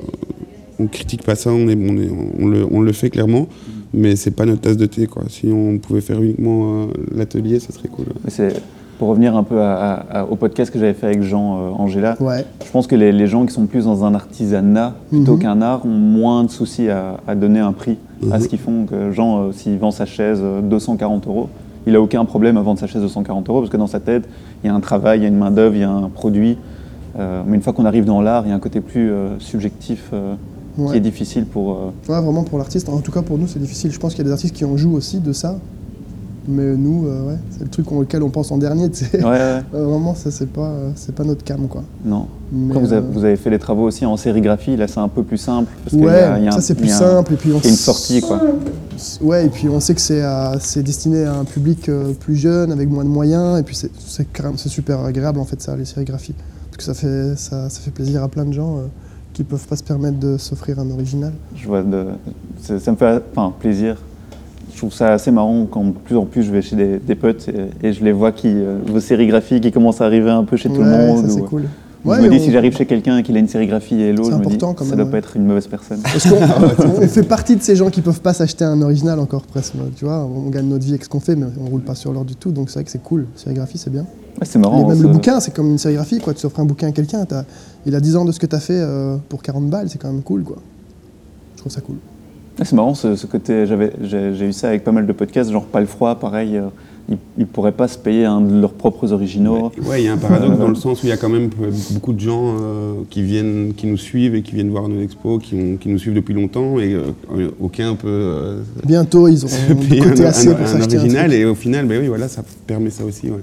[0.79, 3.47] on critique pas ça, on, est, on, est- on le, on le fait clairement,
[3.93, 5.23] mais c'est pas notre tasse de thé, quoi.
[5.29, 8.05] Si on pouvait faire uniquement euh, l'atelier, ça serait cool.
[8.27, 8.53] C'est
[8.99, 11.69] pour revenir un peu à- à- à- au podcast que j'avais fait avec Jean euh,
[11.71, 12.15] Angela.
[12.19, 12.45] Ouais.
[12.63, 15.39] Je pense que les, les gens qui sont plus dans un artisanat plutôt Mhm.
[15.39, 17.97] qu'un art ont moins de soucis à, à donner un prix
[18.31, 18.41] à Mhm.
[18.43, 18.85] ce qu'ils font.
[18.85, 21.47] Que Jean, euh, s'il vend sa chaise euh, 240 euros,
[21.87, 24.27] il a aucun problème à vendre sa chaise 240 euros parce que dans sa tête,
[24.63, 26.09] il y a un travail, il y a une main d'œuvre, il y a un
[26.09, 26.57] produit.
[27.17, 29.39] Euh, mais une fois qu'on arrive dans l'art, il y a un côté plus euh,
[29.39, 30.35] subjectif euh,
[30.91, 31.71] qui est difficile pour.
[31.71, 31.75] euh,
[32.13, 32.89] Ouais, vraiment pour l'artiste.
[32.89, 33.91] En tout cas, pour nous, c'est difficile.
[33.91, 35.57] Je pense qu'il y a des artistes qui en jouent aussi de ça.
[36.51, 38.85] Mais nous, euh, ouais, c'est le truc auquel on pense en dernier.
[38.85, 41.83] Ouais, ouais, Euh, vraiment, ça, c'est pas, euh, c'est pas notre cam, quoi.
[42.03, 42.25] non.
[42.51, 45.07] Mais, Après, vous, avez, vous avez fait des travaux aussi en sérigraphie, là c'est un
[45.07, 45.71] peu plus simple.
[45.83, 47.33] Parce qu'il y Ouais, a- y a ça c'est plus un- simple.
[47.33, 48.41] Et puis on une sortie quoi.
[49.21, 53.03] Ouais, et puis on sait que c'est destiné à un public plus jeune, avec moins
[53.03, 53.59] de moyens.
[53.59, 53.91] Et puis c'est-
[54.67, 56.33] super agréable en fait, ça, les sérigraphies.
[56.71, 58.81] Parce que ça fait, ça, ça fait plaisir à plein de gens euh,
[59.33, 61.33] qui peuvent pas se permettre de s'offrir un original.
[61.55, 62.05] Je vois de,
[62.63, 63.97] ça, ça me fait enfin, plaisir.
[64.79, 67.15] Je trouve ça assez marrant quand de plus en plus je vais chez des, des
[67.15, 70.45] potes et, et je les vois qui, euh, vos sérigraphies qui commencent à arriver un
[70.45, 71.25] peu chez tout le monde.
[71.27, 71.63] c'est ou- cool.
[72.05, 74.13] je Ouais, me dis on- si j'arrive chez quelqu'un et qu'il a une sérigraphie et
[74.13, 75.11] l'autre, je me dis ça doit ouais.
[75.11, 75.99] pas être une mauvaise personne.
[76.01, 79.73] Qu'on on fait partie de ces gens qui peuvent pas s'acheter un original encore presque.
[79.97, 82.13] Tu vois, on gagne notre vie avec ce qu'on fait, mais on roule pas sur
[82.13, 82.53] l'or du tout.
[82.53, 83.25] Donc c'est vrai que c'est cool.
[83.35, 84.03] Sérigraphie, c'est bien.
[84.03, 84.85] Ouais, c'est marrant.
[84.85, 86.19] Et même hein, le bouquin, c'est comme une sérigraphie.
[86.19, 86.33] Quoi.
[86.33, 87.25] Tu offres un bouquin à quelqu'un,
[87.85, 89.97] il a 10 ans de ce que tu as fait euh, pour 40 balles, c'est
[89.97, 90.43] quand même cool.
[90.43, 90.55] Quoi.
[91.55, 91.97] Je trouve ça cool.
[92.59, 93.65] Ouais, c'est marrant ce, ce côté.
[94.01, 96.57] J'ai, eu ça avec pas mal de podcasts, genre Pas le froid, pareil.
[96.57, 96.67] euh,
[97.11, 99.71] ils, ils pourraient pas se payer un de leurs propres originaux.
[99.87, 101.29] Ouais, il y a un paradoxe Euh, dans le sens où il y a quand
[101.29, 101.49] même
[101.91, 105.41] beaucoup de gens euh, qui viennent, qui nous suivent et qui viennent voir nos expos,
[105.41, 109.53] qui, ont- qui nous suivent depuis longtemps et euh, aucun peut euh, Bientôt, ils auront
[109.69, 111.39] se du payer côté un, assez un- pour un s'acheter un original truc.
[111.41, 113.31] et au final, ben oui, voilà, ça permet ça aussi.
[113.31, 113.39] ouais.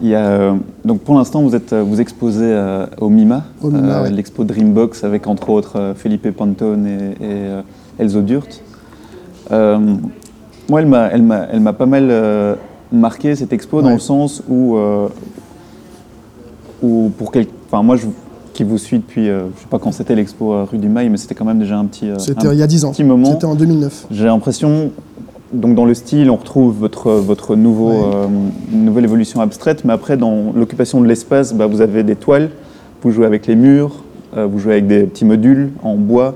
[0.00, 3.44] Il y a, euh, donc pour l'instant, vous, êtes, euh, vous exposez euh, au MIMA,
[3.62, 4.10] Au MIMA, ouais.
[4.10, 7.62] l'expo Dreambox avec entre autres euh, Felipe Pantone et, et, euh,
[7.98, 8.62] Elzo Durt.
[9.50, 9.78] Euh,
[10.68, 12.54] moi, elle m'a, elle m'a, elle m'a pas mal euh,
[12.92, 15.08] marqué cette expo dans le sens où, euh,
[16.82, 18.06] où pour quel, enfin moi, je,
[18.52, 21.16] qui vous suis depuis, euh, je sais pas quand c'était l'expo rue du Mail, mais
[21.16, 22.90] c'était quand même déjà un petit, euh, C'était il y a 10 ans.
[22.92, 23.32] petit moment.
[23.32, 24.06] C'était en 2009.
[24.10, 24.90] J'ai l'impression,
[25.52, 28.26] donc dans le style, on retrouve votre, votre nouveau, euh,
[28.72, 32.50] nouvelle évolution abstraite, mais après, dans l'occupation de l'espace, bah, vous avez des toiles,
[33.02, 34.02] vous jouez avec les murs,
[34.36, 36.34] euh, vous jouez avec des petits modules en bois,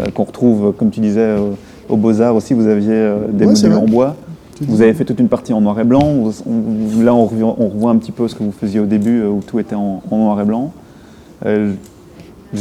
[0.00, 1.34] euh, qu'on retrouve, comme tu disais,
[1.88, 4.16] aux Beaux-Arts aussi, vous aviez des Ouais, modules en bois.
[4.60, 6.00] Vous avez fait toute une partie en noir et blanc.
[6.46, 9.24] On- là, on revoit, on revoit un petit peu ce que vous faisiez au début,
[9.24, 10.72] où tout était en, en noir et blanc.
[11.44, 11.72] Je ne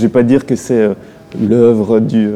[0.02, 0.90] vais pas dire que c'est
[1.40, 2.28] l'œuvre du.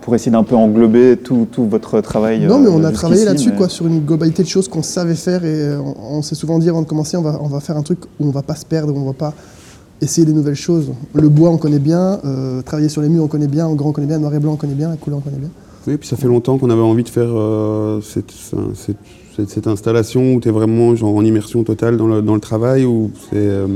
[0.00, 2.46] Pour essayer d'un peu englober tout, tout votre travail.
[2.46, 4.82] Non, mais euh, on a travaillé là-dessus, mais- quoi, sur une globalité de choses qu'on
[4.82, 7.48] savait faire et euh, on, on s'est souvent dit avant de commencer, on va, on
[7.48, 9.34] va faire un truc où on va pas se perdre, où on va pas
[10.00, 10.92] essayer des nouvelles choses.
[11.14, 13.90] Le bois, on connaît bien, euh, travailler sur les murs, on connaît bien, en grand,
[13.90, 15.50] on connaît bien, noir et blanc, on connaît bien, la couleur, on connaît bien.
[15.86, 18.96] Oui, puis ça fait longtemps qu'on avait envie de faire euh, cette, cette-
[19.36, 22.40] cette- cette installation où tu es vraiment genre, en immersion totale dans le, dans le
[22.40, 22.84] travail.
[22.84, 23.68] Où c'est, euh,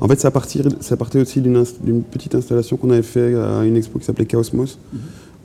[0.00, 1.62] en fait, ça, partir, ça partait aussi d'une
[2.10, 4.78] petite installation qu'on avait fait à une expo qui s'appelait Chaosmos,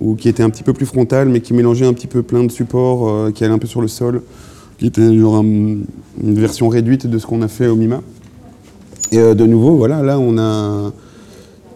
[0.02, 2.44] ou qui était un petit peu plus frontale, mais qui mélangeait un petit peu plein
[2.44, 4.22] de supports, euh, qui allait un peu sur le sol,
[4.78, 8.02] qui était genre un- une version réduite de ce qu'on a fait au MIMA.
[9.12, 10.92] Et euh, de nouveau, voilà, là, on a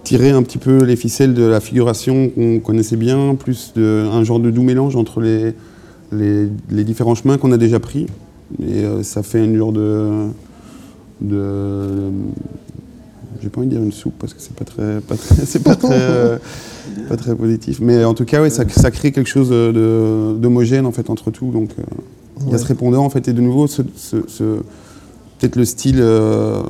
[0.04, 4.24] tiré un petit peu les ficelles de la figuration qu'on connaissait bien, plus de, un
[4.24, 5.54] genre de doux mélange entre les,
[6.12, 8.08] les, les différents chemins qu'on a déjà pris.
[8.62, 10.28] Et euh, ça fait une genre de.
[11.22, 12.10] de
[13.42, 15.64] j'ai pas envie de dire une soupe parce que c'est pas très, pas très, c'est
[15.64, 16.38] pas très, euh,
[17.08, 17.80] pas très positif.
[17.82, 21.52] Mais en tout cas, ouais, ça, ça crée quelque chose d'homogène en fait entre tout.
[21.52, 21.84] Donc, euh,
[22.46, 24.60] il y a ce répondant en fait, et de nouveau, ce, ce- ce-
[25.40, 26.62] peut-être le style euh,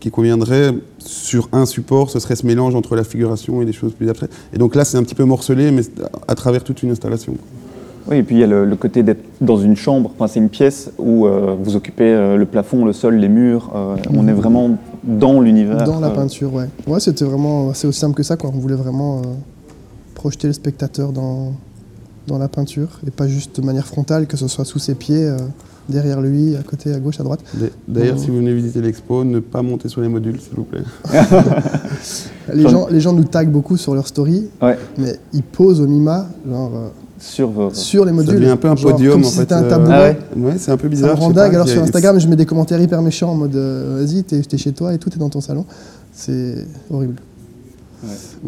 [0.00, 3.92] qui conviendrait sur un support, ce serait ce mélange entre la figuration et des choses
[3.92, 4.32] plus abstraites.
[4.52, 5.82] Et donc là, c'est un petit peu morcelé, mais
[6.28, 7.36] à travers toute une installation.
[8.08, 10.38] Oui, et puis il y a le, le côté d'être dans une chambre, enfin, c'est
[10.40, 13.70] une pièce où euh, vous occupez euh, le plafond, le sol, les murs.
[13.74, 14.70] euh, On est vraiment
[15.04, 15.84] dans l'univers.
[15.84, 16.68] Dans la euh, peinture, ouais.
[16.86, 18.50] Ouais, c'était vraiment, c'est aussi simple que ça, quoi.
[18.54, 19.22] On voulait vraiment euh,
[20.14, 21.52] projeter le spectateur dans,
[22.26, 25.24] dans la peinture et pas juste de manière frontale, que ce soit sous ses pieds,
[25.26, 25.36] euh,
[25.88, 27.40] derrière lui, à côté, à gauche, à droite.
[27.88, 28.20] D'ailleurs, Mhm.
[28.20, 30.82] si vous venez visiter l'expo, ne pas monter sur les modules, s'il vous plaît.
[32.52, 35.86] Les gens, les gens nous taguent beaucoup sur leur story, Ouais, mais ils posent au
[35.86, 36.88] Mima, genre, euh,
[37.24, 37.70] sur vos.
[37.72, 38.34] sur les modules.
[38.34, 40.18] devient un peu un Genre, podium, comme en si fait, c'était un euh, tabouret.
[40.20, 41.16] Ah ouais Ouais, c'est un peu Ça bizarre.
[41.16, 41.54] me rend dingue.
[41.54, 44.58] Alors sur Instagram, je mets des commentaires hyper méchants en mode euh, vas-y, t'es t'es
[44.58, 45.64] chez toi et tout est dans ton salon.
[46.12, 47.16] C'est horrible.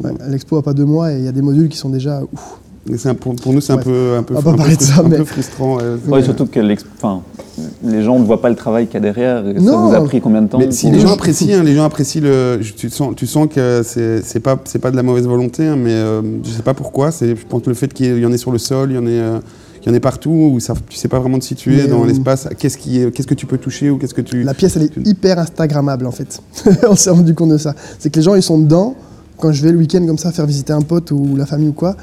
[0.02, 2.20] Ouais, L'expo a pas deux mois et il y a des modules qui sont déjà
[2.22, 2.60] ouf.
[3.04, 4.76] Un- pour, pour nous, c'est un peu, un peu, On va pas un peu parler
[4.76, 5.76] de ça, mais- peu frustrant.
[5.76, 5.82] ouais.
[6.08, 9.46] Ouais, surtout que les gens ne voient pas le travail qu'il y a derrière.
[9.46, 9.88] et Ça Non.
[9.88, 11.84] vous a pris combien de temps Mais si pour- les gens apprécient, hein, les gens
[11.84, 12.60] apprécient le.
[12.76, 16.22] Tu sens, tu sens que c'est pas pas de la mauvaise volonté, hein, mais euh,
[16.44, 17.10] je sais pas pourquoi.
[17.10, 18.98] C'est je pense que le fait qu'il y en ait sur le sol, il y
[18.98, 19.38] en ait, euh,
[19.82, 22.02] il y en ait partout où ça, tu sais pas vraiment te situer Mais, dans
[22.04, 22.48] euh, l'espace.
[22.58, 24.42] Qu'est-ce qui est, qu'est-ce que tu peux toucher ou qu'est-ce que tu.
[24.42, 26.40] La pièce, elle est hyper Instagrammable en fait.
[26.88, 27.74] On s'est rendu compte de ça.
[27.98, 28.94] C'est que les gens, ils sont dedans.
[29.38, 31.72] Quand je vais le week-end comme ça faire visiter un pote ou la famille ou
[31.74, 31.94] quoi,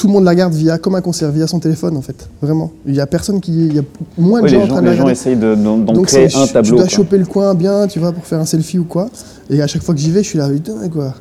[0.00, 2.28] tout le monde la garde via, comme un concert, via son téléphone en fait.
[2.40, 2.70] Vraiment.
[2.86, 3.52] Il y a personne qui.
[3.52, 3.82] Il y a
[4.16, 6.28] moins de gens les en gens, train de la les gens essayent de- d'en créer
[6.28, 6.70] c'est- un tu tableau.
[6.76, 6.88] dois quoi.
[6.88, 9.08] choper le coin bien, tu vois, pour faire un selfie ou quoi.
[9.50, 11.14] Et à chaque fois que j'y vais, je suis là, putain, quoi.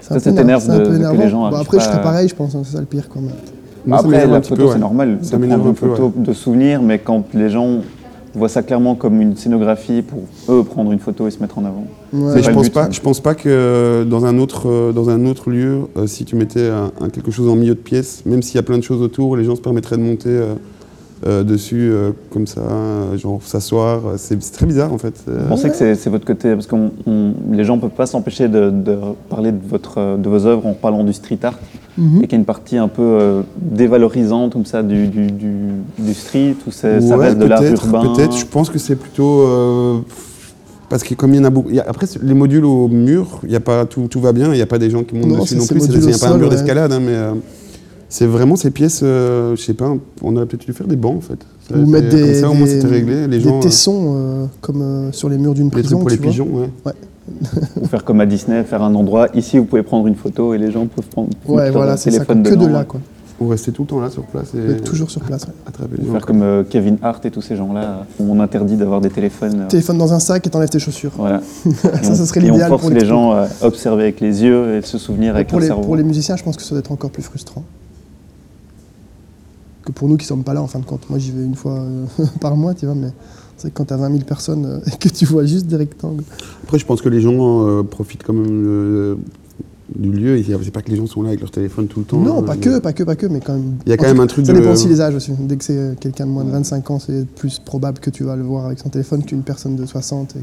[0.00, 1.28] Ça, ça t'énerve énervant, c'est un de- peu que les énervant.
[1.28, 3.30] gens après, je serais pareil, je pense, hein, c'est ça le pire quand même.
[3.92, 7.24] Après, la photo, c'est normal Ça prendre un une peu, photo de souvenir, mais quand
[7.34, 7.78] les gens
[8.34, 10.20] voient ça clairement comme une scénographie pour
[10.54, 11.86] eux prendre une photo et se mettre en avant.
[12.12, 12.34] Ouais.
[12.34, 12.88] Mais pas je pense but, pas, hein.
[12.90, 16.36] je pense pas que dans un autre, euh, dans un autre lieu, euh, si tu
[16.36, 18.82] mettais un, un quelque chose en milieu de pièce, même s'il y a plein de
[18.82, 20.54] choses autour, les gens se permettraient de monter euh, euh,
[21.24, 24.00] dessus euh, comme ça, euh, genre s'asseoir.
[24.06, 25.14] euh, C'est c'est très bizarre en fait.
[25.28, 26.76] Euh, Vous pensez que c'est votre côté Parce que
[27.52, 28.96] les gens ne peuvent pas s'empêcher de, de
[29.30, 31.58] parler de, votre, de vos œuvres en parlant du street art,
[31.96, 32.16] Mhm.
[32.18, 35.52] et qu'il y a une partie un peu euh, dévalorisante comme ça du, du, du,
[35.98, 38.12] du street, où c'est- ça reste de l'art peut-être, urbain?
[38.14, 39.42] Peut-être, je pense que c'est plutôt.
[39.42, 39.98] euh,
[40.90, 41.70] parce que comme il y en a beaucoup.
[41.70, 44.32] il y a- après, les modules au mur, il y a pas, tout, tout va
[44.32, 45.84] bien, il n'y a pas des gens qui montent Non, dessus non plus.
[45.88, 46.54] Il n'y a pas un mur ouais.
[46.56, 47.32] d'escalade, hein, mais euh,
[48.16, 49.92] c'est vraiment ces pièces, euh, je sais pas,
[50.22, 51.38] on aurait peut-être dû faire des bancs en fait.
[51.68, 53.22] Ça, Ou mettre comme des, ça, au moins des- c'était réglé.
[53.26, 53.58] Les des gens.
[53.60, 55.98] tessons euh, comme euh, sur les murs d'une les prison.
[55.98, 56.26] pour les vois.
[56.30, 56.92] pigeons, ouais.
[57.80, 60.58] Ou faire comme à Disney, faire un endroit, ici vous pouvez prendre une photo et
[60.58, 62.18] les gens peuvent prendre Ouais, voilà, c'est ça.
[62.18, 62.50] téléphone quoi.
[62.52, 63.00] Que de dedans, là, quoi.
[63.40, 65.42] Ou rester tout le temps là sur place et toujours sur place.
[65.42, 65.52] ouais.
[65.66, 66.12] attraper les gens.
[66.12, 69.62] faire comme euh, Kevin Hart et tous ces gens-là, où on interdit d'avoir des téléphones.
[69.62, 71.10] euh, Téléphone dans un sac et t'enlèves tes chaussures.
[71.16, 71.40] Voilà.
[71.82, 73.08] Ça, on- ça serait Et on l'idéal force pour les l'expo.
[73.12, 75.82] gens à observer avec les yeux et se souvenir avec pour, le les, cerveau.
[75.82, 77.64] pour les musiciens, je pense que ça doit être encore plus frustrant.
[79.84, 81.08] Que pour nous qui sommes pas là, en fin de compte.
[81.10, 82.06] Moi, j'y vais une fois euh,
[82.40, 83.08] par mois, tu vois, mais
[83.56, 86.24] c'est quand t'as 20 000 personnes euh, et que tu vois juste des rectangles.
[86.62, 89.16] Après, je pense que les gens euh, profitent quand même.
[89.94, 90.42] du lieu.
[90.62, 92.18] C'est pas que les gens sont là avec leur téléphone tout le temps.
[92.18, 93.74] Non, hein, pas que, pas que, pas que, mais quand même.
[93.84, 95.32] Il y a quand même un truc Ça de- dépend aussi des âges aussi.
[95.38, 98.36] Dès que c'est quelqu'un de moins de 25 ans, c'est plus probable que tu vas
[98.36, 100.36] le voir avec son téléphone qu'une personne de 60.
[100.36, 100.38] Et...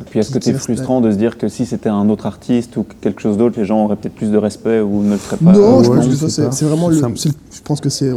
[0.00, 2.76] Et puis, est-ce que c'est frustrant de se dire que si c'était un autre artiste
[2.76, 5.36] ou quelque chose d'autre, les gens auraient peut-être plus de respect ou ne le seraient
[5.38, 5.52] pas?
[5.52, 8.10] Non, je pense que ça, c'est vraiment le, Je pense que c'est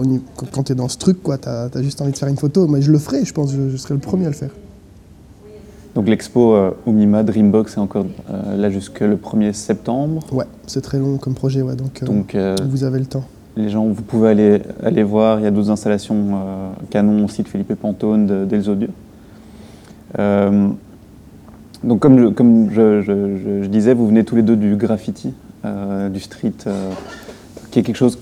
[0.53, 2.67] quand, tu es dans ce truc, quoi, t'as as juste envie de faire une photo.
[2.67, 4.51] Mais je le ferai, je pense, je, je serai le premier à le faire.
[5.95, 10.21] Donc l'expo euh, Umima Dreambox est encore euh, là jusque le 1er septembre?
[10.31, 13.23] Ouais, c'est très long comme projet, ouais, donc, euh, Donc euh, vous avez le temps.
[13.57, 15.39] les gens, vous pouvez aller, aller voir.
[15.39, 18.75] Il y a d'autres installations euh, canon aussi de Philippe Pantone, de- d'Elzo.
[20.19, 20.67] Euh,
[21.83, 25.33] donc comme, je, comme je, je- disais, vous venez tous les deux du graffiti,
[25.65, 26.89] euh, du street, euh,
[27.71, 28.17] qui est quelque chose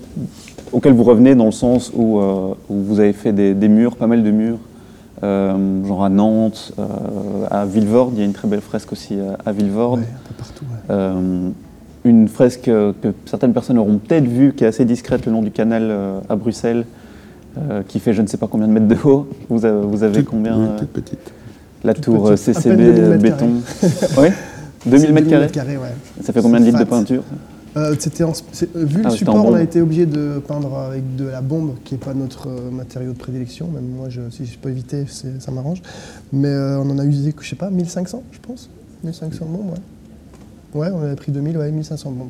[0.72, 3.96] auquel vous revenez dans le sens où, euh, où vous avez fait des, des murs,
[3.96, 4.58] pas mal de murs,
[5.22, 6.72] genre à Nantes,
[7.50, 8.12] à Villevorde.
[8.14, 10.00] Il y a une très belle fresque aussi à, Villevorde.
[10.00, 10.64] Ouais, un peu partout.
[10.94, 11.52] ouais.
[12.04, 12.94] Une fresque que
[13.26, 15.92] certaines personnes auront peut-être vue, qui est assez discrète le long du canal
[16.28, 16.84] à Bruxelles,
[17.88, 19.26] qui fait je ne sais pas combien de mètres de haut.
[19.48, 21.32] Vous avez, vous avez Toute- combien ouais, toute petite.
[21.84, 23.50] La toute tour petite, euh, CCB 2000 euh, béton
[24.18, 24.28] Oui
[24.86, 25.94] 2000 C'est mètres carrés ouais.
[26.22, 26.90] Ça fait combien de litres de fat.
[26.90, 27.22] peinture?
[27.76, 31.26] Euh, en- euh, vu Ah, le support, on a été obligé de peindre avec de
[31.26, 33.68] la bombe, qui n'est pas notre matériau de prédilection.
[33.68, 35.82] Même moi, je, si je peux éviter, ça m'arrange.
[36.32, 38.70] Mais euh, on en a usé, je sais pas, 1500, je pense.
[39.04, 40.80] 1500 bombes, ouais.
[40.80, 42.28] Ouais, on avait pris 2000, ouais, 1500 bombes.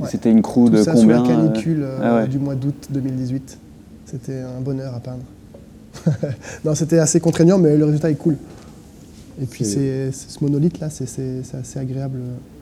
[0.00, 0.08] Ouais.
[0.10, 2.28] C'était une crew Tout de ça combien sur la canicule euh, ah ouais.
[2.28, 3.58] du mois d'août 2018.
[4.06, 5.22] C'était un bonheur à peindre.
[6.64, 8.36] non, c'était assez contraignant, mais le résultat est cool.
[9.40, 11.04] Et puis C'est- ce monolithe là, c'est
[11.58, 12.18] assez agréable.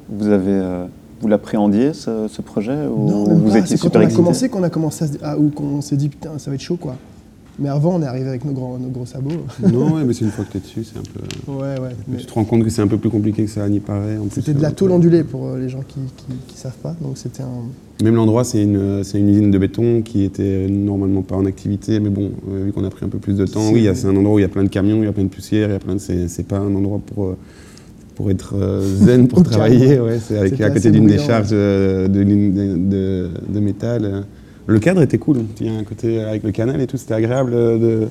[0.09, 0.87] Vous avez euh,
[1.21, 3.59] vous l'appréhendiez ce, ce projet ou Non, vous pas.
[3.59, 5.81] étiez C'est quand super on a excité commencé qu'on a commencé à se, ou qu'on
[5.83, 6.97] s'est dit putain ça va être chaud quoi.
[7.61, 9.31] Mais avant on est arrivé avec nos gros, nos gros sabots.
[9.73, 11.53] non, ouais, mais c'est une fois que tu es dessus, c'est un peu.
[11.53, 11.95] ouais ouais.
[12.09, 14.17] mais Tu te rends compte que c'est un peu plus compliqué que ça n'y paraît.
[14.31, 16.01] C'était de la euh, tôle ondulée pour euh, les gens qui,
[16.49, 16.97] qui savent pas.
[17.01, 18.03] Donc c'était un.
[18.03, 22.01] Même l'endroit, c'est une, c'est une usine de béton qui était normalement pas en activité,
[22.01, 24.17] mais bon, euh, vu qu'on a pris un peu plus de temps, oui, c'est un
[24.17, 25.73] endroit où il y a plein de camions, il y a plein de poussière, il
[25.73, 27.37] y a plein de, c'est, c'est pas un endroit pour, euh,
[28.15, 34.25] pour être euh, zen, pour travailler, ouais, c'est à côté d'une décharge euh, de métal.
[34.71, 37.15] Le cadre était cool, il y a un côté avec le canal et tout, c'était
[37.15, 38.07] agréable, euh,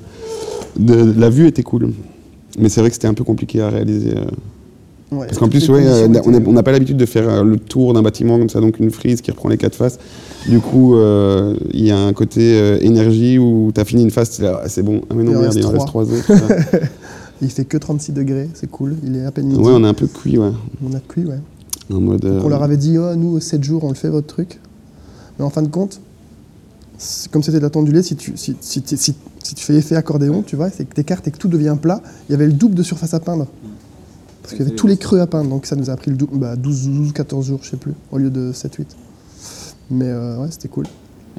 [0.78, 1.92] de, de- la vue était cool.
[2.58, 4.14] Mais c'est vrai que c'était un peu compliqué à réaliser.
[4.16, 4.24] euh.
[5.16, 6.08] Ouais, Parce qu'en plus, ouais, euh,
[6.46, 8.90] on n'a pas l'habitude de faire euh, le tour d'un bâtiment comme ça, donc une
[8.90, 9.98] frise qui reprend les quatre faces.
[10.48, 14.40] Du coup, euh, il y a un côté énergie où tu as fini une face,
[14.44, 16.04] Ah, c'est bon, ah mais non, Il merde, reste il en reste trois.
[16.04, 16.32] autres.
[17.42, 18.96] Il fait que 36 degrés, c'est cool.
[19.02, 19.58] Il est à peine midi.
[19.58, 20.50] ouais, on a un peu cuit, ouais.
[20.86, 21.38] On a cuit, ouais.
[21.90, 22.24] En mode.
[22.44, 24.60] On leur avait dit, oh, nous, 7 jours, on le fait, votre truc.
[25.38, 26.00] Mais en fin de compte,
[27.30, 29.14] comme c'était de la tondulée, si tu, si, si, si- si-
[29.54, 32.32] tu fais effet accordéon, tu vois, c'est que t'écartes et que tout devient plat, il
[32.32, 33.46] y avait le double de surface à peindre.
[34.42, 36.16] Parce qu'il y avait tous les creux à peindre, donc ça nous a pris le
[36.16, 38.96] double, bah, 12, 12, 14 jours, je sais plus, au lieu de 7, 8.
[39.90, 40.84] Mais euh, ouais, c'était cool.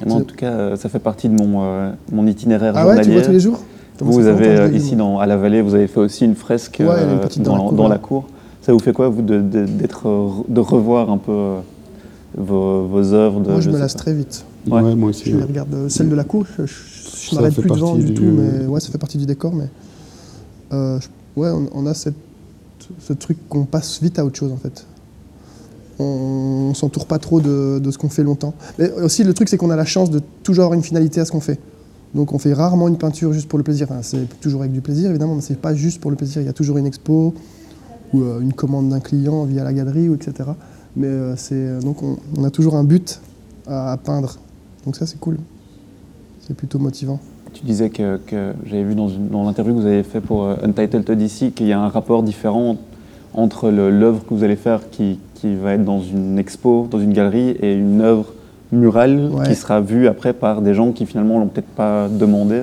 [0.04, 2.92] Moi, en tout cas, euh, ça fait partie de mon, euh, mon itinéraire Ah ouais,
[2.96, 3.12] tu journalier.
[3.18, 3.60] vois tous les jours
[4.00, 6.78] Vous, vous avez euh, ici dans, à la vallée, vous avez fait aussi une fresque
[6.80, 7.88] Ouais, une dans, dans la cour, dans là.
[7.90, 8.24] la cour.
[8.62, 9.66] Ça vous fait quoi, vous, de, de-
[10.60, 11.54] revoir un peu
[12.36, 13.98] vos, vos œuvres de, Moi, je me lasse pas.
[14.00, 14.44] très vite.
[14.68, 14.94] Ouais, Ouais.
[14.94, 15.30] moi aussi.
[15.30, 15.74] Je les regarde.
[15.74, 16.72] euh, Celle de la cour, je, je,
[17.30, 19.52] je m'arrête plus devant du du- tout, mais ouais, ça fait partie du décor.
[19.54, 19.68] Mais
[20.72, 21.08] euh, je-
[21.40, 22.14] ouais, on, on a cette,
[23.00, 24.86] ce truc qu'on passe vite à autre chose en fait.
[25.98, 26.04] On,
[26.70, 28.54] on s'entoure pas trop de, de ce qu'on fait longtemps.
[28.78, 31.24] Mais aussi, le truc, c'est qu'on a la chance de toujours avoir une finalité à
[31.24, 31.58] ce qu'on fait.
[32.14, 33.86] Donc, on fait rarement une peinture juste pour le plaisir.
[33.90, 36.42] Enfin, c'est toujours avec du plaisir, évidemment, mais c'est pas juste pour le plaisir.
[36.42, 37.34] Il y a toujours une expo
[38.12, 40.50] ou euh, une commande d'un client via la galerie, ou etc.
[40.96, 43.20] Mais euh, c'est donc on, on a toujours un but
[43.66, 44.38] à, à peindre.
[44.84, 45.38] Donc ça, c'est cool.
[46.40, 47.20] C'est plutôt motivant.
[47.52, 49.08] Tu disais que, que j'avais vu dans,
[49.44, 52.76] l'interview que vous avez fait pour euh, Untitled Odyssey qu'il y a un rapport différent
[53.34, 57.12] entre l'œuvre que vous allez faire qui, qui va être dans une expo, dans une
[57.12, 58.32] galerie, et une œuvre
[58.72, 59.46] murale Ouais.
[59.46, 62.62] qui sera vue après par des gens qui finalement l'ont peut-être pas demandé.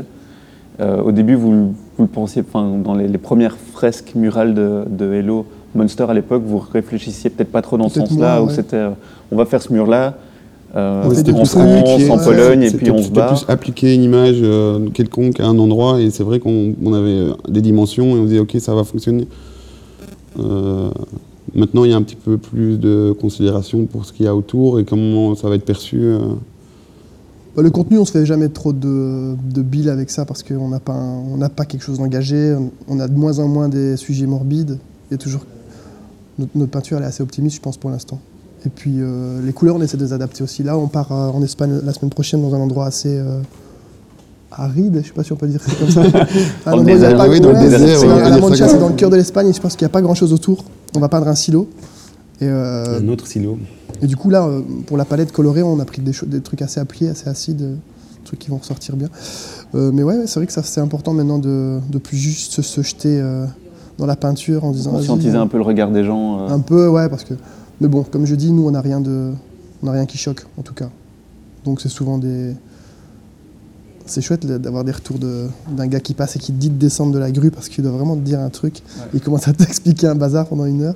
[0.80, 1.58] Euh, au début, vous, le-
[1.98, 5.46] vous le pensiez, dans les, les premières fresques murales de, de Hello
[5.76, 8.90] Monster à l'époque, vous réfléchissiez peut-être pas trop dans ce sens-là, où c'était euh,
[9.32, 10.16] on va faire ce mur-là.
[10.76, 12.24] Euh, On fait des en plus France, appliqués, en ouais.
[12.24, 13.36] Pologne, et C'était- puis on se c'était barre.
[13.44, 17.10] plus appliquer une image euh, quelconque à un endroit, et c'est vrai qu'on on avait
[17.10, 19.28] euh, des dimensions, et on disait, ok, ça va fonctionner.
[20.40, 20.90] Euh,
[21.56, 24.36] maintenant, il y a un petit peu plus de considération pour ce qu'il y a
[24.36, 25.98] autour et comment ça va être perçu.
[26.02, 26.20] euh.
[27.56, 30.70] Bah, le contenu, on se fait jamais trop de, de billes avec ça parce qu'on
[30.70, 32.56] n'a pas, un- on n'a pas quelque chose d'engagé.
[32.56, 34.78] On, on a de moins en moins des sujets morbides.
[35.10, 35.42] Il y a toujours
[36.38, 38.20] notre, notre peinture, elle est assez optimiste, je pense, pour l'instant.
[38.66, 40.64] Et puis euh, les couleurs, on essaie de les adapter aussi.
[40.64, 43.40] Là, on part euh, en Espagne la semaine prochaine dans un endroit assez euh,
[44.52, 46.02] aride, je sais pas si on peut dire ça comme ça.
[46.66, 48.30] Un endroit où il y a pas- oui, dans le désert, c'est- ouais, c'est à
[48.30, 49.48] la Mancha, c'est dans le cœur de l'Espagne.
[49.50, 50.66] et Je pense qu'il n'y a pas grand-chose autour.
[50.96, 51.70] On va peindre un silo.
[52.42, 53.58] Et euh, Un autre silo.
[54.02, 54.48] Et du coup, là,
[54.88, 57.76] pour la palette colorée, on a pris des, trucs assez appliés, assez acides, des
[58.26, 59.10] trucs qui vont ressortir bien.
[59.76, 63.20] Euh, mais ouais, c'est vrai que c'est important maintenant de, de plus juste se jeter
[63.22, 63.46] euh,
[63.98, 64.92] dans la peinture en disant.
[64.92, 66.40] Conscientiser un peu le regard des gens.
[66.42, 67.34] euh, un peu, ouais, parce que.
[67.82, 69.32] Mais bon, comme je dis, nous, on n'a rien de,
[69.82, 70.90] on n'a rien qui choque, en tout cas.
[71.66, 72.54] Donc c'est souvent des.
[74.06, 76.78] C'est chouette d'avoir des retours de- d'un gars qui passe et qui te dit de
[76.78, 78.82] descendre de la grue parce qu'il doit vraiment te dire un truc.
[79.14, 80.96] Il commence à t'expliquer un bazar pendant une heure.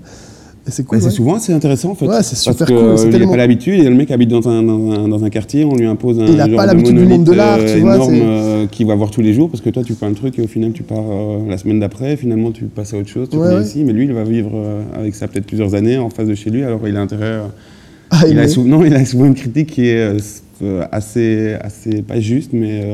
[0.65, 0.99] C'est cool.
[0.99, 1.11] Bah, ouais.
[1.11, 2.07] souvent assez intéressant en fait.
[2.07, 4.11] Ouais, c'est super Parce que, cool, euh, il n'a tellement- pas l'habitude, et le mec
[4.11, 6.55] habite dans un, dans un, dans un quartier, on lui impose un Il a genre
[6.55, 9.19] pas de l'habitude du monde de l'art, euh, tu vois, euh, qu'il va voir tous
[9.21, 11.39] les jours parce que toi tu peins le truc et au final tu pars euh,
[11.49, 14.13] la semaine d'après, finalement tu passes à autre chose, tu Ouais, ici, mais lui il
[14.13, 16.95] va vivre euh, avec ça peut-être plusieurs années en face de chez lui, alors il
[16.95, 17.39] a intérêt.
[18.09, 20.15] Ah, il, a mais- sou- non, il a souvent une critique qui est
[20.91, 22.93] assez, assez, pas juste, mais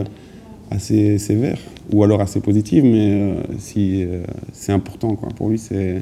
[0.71, 1.57] assez sévère,
[1.93, 4.05] ou alors assez positive, mais si,
[4.53, 5.15] c'est important.
[5.15, 5.29] Quoi.
[5.35, 6.01] Pour lui, c'est,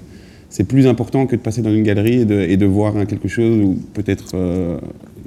[0.57, 3.27] c'est plus important que de passer dans une galerie et de, et de voir quelque
[3.27, 4.79] chose où peut-être euh,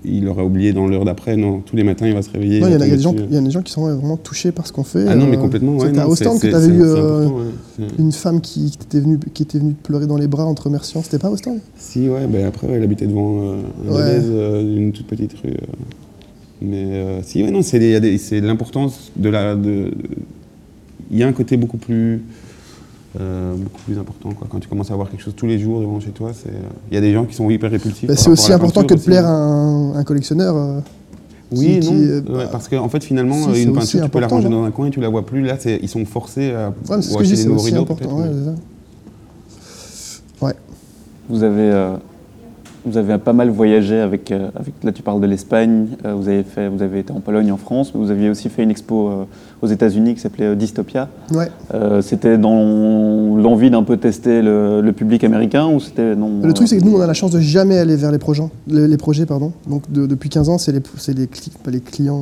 [0.05, 1.37] il aura oublié dans l'heure d'après.
[1.37, 2.57] Non, tous les matins, il va se réveiller.
[2.57, 3.27] Il y, a- y des gens- dessus.
[3.31, 5.05] il y a des gens qui sont vraiment touchés par ce qu'on fait.
[5.07, 5.77] Ah non, mais euh, complètement.
[5.77, 7.87] Ouais, C'était à Ostende que tu avais eu euh, ouais.
[8.01, 10.55] Une femme qui, qui était venue, qui était venue te pleurer dans les bras en
[10.55, 11.01] te remerciant.
[11.05, 13.55] C'était pas à Ostende Si, ouais, ben après, elle habitait devant euh,
[13.89, 14.19] un Ouais.
[14.21, 15.53] Deleuze, une toute petite rue.
[16.61, 19.55] Mais si, ouais, non, c'est l'importance de la.
[19.55, 19.93] de-
[21.13, 22.21] Il y a un côté beaucoup plus.
[23.19, 24.47] Euh, beaucoup plus important quoi.
[24.49, 26.61] quand tu commences à voir quelque chose tous les jours devant chez toi c'est euh,
[26.91, 29.01] il y a des gens qui sont hyper répulsifs Bah, C'est aussi important que de
[29.01, 30.55] plaire à un, un collectionneur.
[30.57, 30.81] euh,
[31.53, 34.11] oui qui- non qui, euh, ouais, bah, parce qu'en fait finalement si, une peinture tu
[34.11, 36.05] peux la ranger dans un coin et tu la vois plus là c'est- ils sont
[36.05, 38.29] forcés à Ouais, acheter des nouveaux aussi rideaux ouais.
[40.41, 40.55] Ouais.
[41.29, 41.97] Vous avez, euh,
[42.87, 46.29] vous avez pas mal voyagé avec, euh, avec là tu parles de l'Espagne, euh, vous,
[46.29, 48.71] avez fait, vous avez été en Pologne, en France, mais vous aviez aussi fait une
[48.71, 49.25] expo euh,
[49.63, 51.09] aux États-Unis qui s'appelait Dystopia.
[51.33, 51.49] Ouais.
[51.75, 56.53] Euh, c'était dans l'envie d'un peu tester le, le public américain ou c'était non Le
[56.53, 58.45] truc, c'est que nous, on a la chance de jamais aller vers les projets.
[58.67, 59.53] Les, les projets pardon.
[59.69, 60.81] Donc, de- depuis 15 ans, c'est les,
[61.15, 61.29] les,
[61.73, 62.19] les clients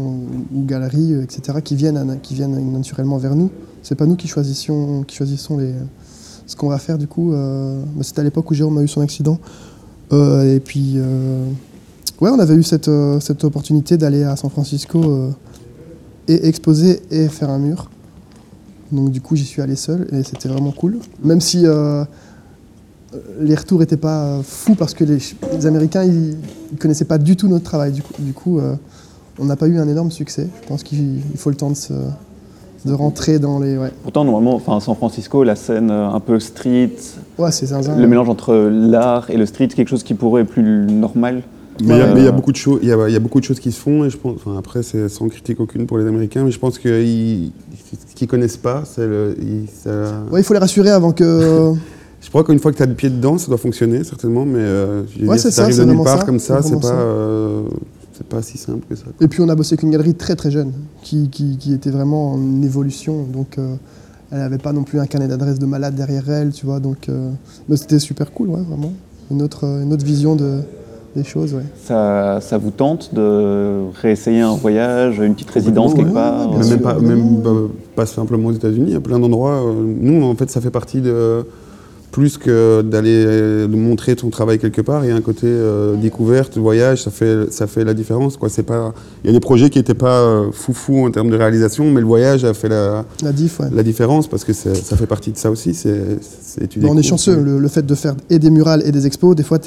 [0.54, 3.50] ou, galeries, etc., qui viennent, qui viennent naturellement vers nous.
[3.82, 5.72] C'est pas nous qui choisissons, qui choisissons les,
[6.46, 7.32] ce qu'on va faire, du coup.
[7.32, 9.38] euh, bah, C'était à l'époque où Jérôme a eu son accident.
[10.12, 11.44] Euh, et puis, euh,
[12.20, 15.32] ouais, on avait eu cette, euh, cette opportunité d'aller à San Francisco
[16.26, 17.90] et exposer et faire un mur.
[18.92, 20.98] Donc, du coup, j'y suis allé seul et c'était vraiment cool.
[21.22, 21.66] Même si.
[23.40, 26.36] les retours n'étaient pas fous parce que les, Américains ils,
[26.72, 27.92] ils connaissaient pas du tout notre travail.
[28.18, 28.60] Du coup,
[29.38, 30.48] on n'a pas eu un énorme succès.
[30.62, 31.94] Je pense qu'il il faut le temps de, se,
[32.84, 33.76] de rentrer dans les.
[33.76, 36.92] Ouais, Pourtant, normalement, enfin, San Francisco, la scène euh, un peu street,
[37.38, 37.96] ouais c'est zinzin.
[37.96, 41.42] le mélange entre l'art et le street, quelque chose qui pourrait être plus normal.
[41.80, 43.16] Mais il y a- Euh, y, a beaucoup de choses, il y a, il y
[43.16, 45.60] a beaucoup de choses qui se font et je pense, enfin, après c'est sans critique
[45.60, 47.52] aucune pour les Américains, mais je pense que ils-
[48.08, 51.72] ce qu'ils connaissent pas, c'est le, ils- ça- Ouais, il faut les rassurer avant que.
[52.20, 54.58] Je crois qu'une fois que tu as le pied dedans, ça doit fonctionner certainement, mais
[54.58, 56.40] euh, je veux Ouais, dire, c'est si ça, t'arrives c'est de nulle part ça, comme
[56.40, 56.94] ça, c'est pas, ça.
[56.94, 57.62] euh,
[58.18, 59.04] c'est pas si simple que ça.
[59.04, 59.14] quoi.
[59.20, 61.90] Et puis on a bossé avec une galerie très très jeune qui, qui, qui était
[61.90, 63.22] vraiment en évolution.
[63.32, 63.76] Donc euh,
[64.32, 66.80] elle n'avait pas non plus un carnet d'adresses de malade derrière elle, tu vois.
[66.80, 67.30] Donc euh,
[67.68, 68.92] mais c'était super cool, ouais, vraiment.
[69.30, 70.58] Une autre, euh, une autre vision de,
[71.14, 71.62] des choses, ouais.
[71.84, 76.48] Ça, ça vous tente de réessayer un voyage, une petite résidence quelque ouais, part ouais,
[76.48, 77.52] bien Mais sûr, même, pas, même pas,
[77.94, 79.62] pas simplement aux États-Unis, il y a plein d'endroits.
[80.00, 81.44] nous, en fait, ça fait partie de.
[82.10, 86.56] Plus que d'aller montrer ton travail quelque part, il y a un côté euh, découverte,
[86.56, 88.36] voyage, ça fait, ça fait la différence.
[88.38, 88.48] Quoi.
[88.48, 91.36] C'est pas, il y a des projets qui n'étaient pas euh, foufou en termes de
[91.36, 93.68] réalisation, mais le voyage a fait la, La diff, ouais.
[93.72, 95.74] la différence parce que ça fait partie de ça aussi.
[95.74, 96.00] C'est,
[96.82, 99.42] on est chanceux, le, le fait de faire et des murales et des expos, des
[99.42, 99.58] fois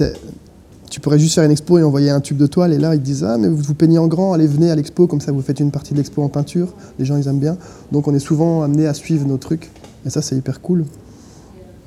[0.89, 2.99] tu pourrais juste faire une expo et envoyer un tube de toile et là ils
[2.99, 5.31] te disent ah mais vous vous peignez en grand, allez venez à l'expo, comme ça
[5.31, 7.55] vous faites une partie de l'expo en peinture, les gens ils aiment bien.
[7.91, 9.69] Donc on est souvent amené à suivre nos trucs
[10.05, 10.85] et ça c'est hyper cool.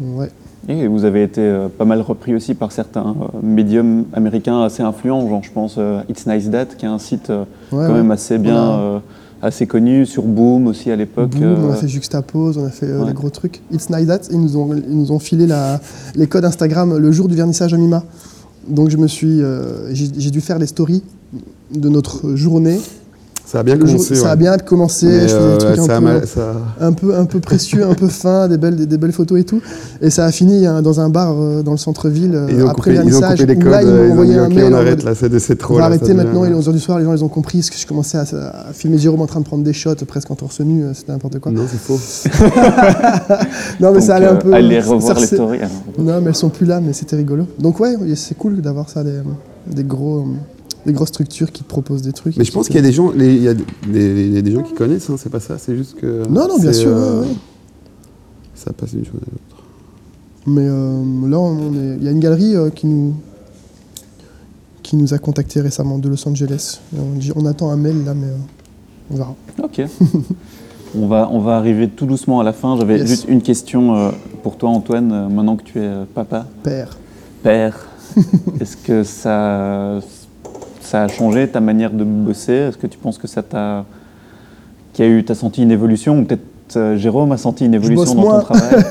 [0.00, 0.30] Ouais.
[0.68, 4.82] Et vous avez été euh, pas mal repris aussi par certains euh, médiums américains assez
[4.82, 7.92] influents, genre je pense euh, It's Nice That, qui est un site Ouais, quand ouais.
[7.92, 9.02] même assez bien, a-
[9.42, 11.32] assez connu, sur Boom aussi à l'époque.
[11.38, 13.06] On a fait Juxtapose, on a fait ouais.
[13.06, 13.60] les gros trucs.
[13.70, 15.80] It's Nice That, ils nous ont, ils nous ont filé la-
[16.14, 18.02] les codes Instagram le jour du vernissage à Mima.
[18.66, 19.42] Donc je me suis,
[19.92, 21.02] j'ai dû faire les stories
[21.74, 22.78] de notre journée.
[23.46, 24.14] Ça a bien Le jour- commencé.
[24.16, 26.04] ça a bien commencé, Mais, je faisais euh, des trucs un peu...
[26.04, 29.12] mal- ça- un peu, un peu précieux, un peu fin, des belles, des, des belles
[29.12, 29.60] photos et tout.
[30.00, 32.90] Et ça a fini hein, dans un bar euh, dans le centre-ville euh, après coupé,
[32.90, 33.40] le ils ont vernissage.
[33.40, 34.64] coupé les codes, là, ils euh, m'ont ils ont envoyé dit un ok mail.
[34.72, 36.98] on arrête là, c'est, trop on va arrêter devient- maintenant, il est 11h du soir,
[36.98, 39.40] les gens ils ont compris parce que je commençais à, à filmer Jérôme en train
[39.40, 41.52] de prendre des shots presque en torse nu, euh, c'était n'importe quoi.
[41.52, 42.00] Non c'est faux.
[43.80, 44.52] Non mais donc, ça allait un euh, peu.
[44.54, 45.58] allez revoir les stories.
[45.98, 47.46] Non mais elles sont plus là, mais c'était rigolo.
[47.58, 49.20] Donc ouais, c'est cool d'avoir ça, des,
[49.66, 50.22] des gros, euh,
[50.86, 52.36] des grosses structures qui te proposent des trucs.
[52.36, 53.64] Mais je pense qu'il y a des gens, les- il y a des,
[54.30, 56.26] des- des gens qui connaissent, hein, c'est pas ça, c'est juste que.
[56.28, 57.34] Non, non, bien sûr, euh, ouais, ouais.
[58.54, 59.64] Ça passe d'une chose à l'autre.
[60.46, 63.14] Mais euh, là, on est- il y a une galerie euh, qui nous
[64.82, 66.80] qui nous a contactés récemment de Los Angeles.
[66.94, 68.36] On, dit, on attend un mail là, mais euh,
[69.10, 69.34] on verra.
[69.62, 69.80] Ok.
[70.94, 72.76] on, va, on va arriver tout doucement à la fin.
[72.76, 73.08] J'avais Yes.
[73.08, 74.10] juste une question euh,
[74.42, 76.98] pour toi, Antoine, euh, maintenant que tu es euh, papa, Père.
[77.42, 77.88] père.
[78.60, 80.00] Est-ce que ça,
[80.84, 82.52] ça a changé ta manière de bosser?
[82.52, 83.84] Est-ce que tu penses que ça t'a.
[84.92, 85.24] qu'il y a eu.
[85.24, 86.18] T'as senti une évolution?
[86.20, 86.42] Ou peut-être
[86.76, 88.40] euh, Jérôme a senti une évolution dans moins.
[88.40, 88.84] ton travail?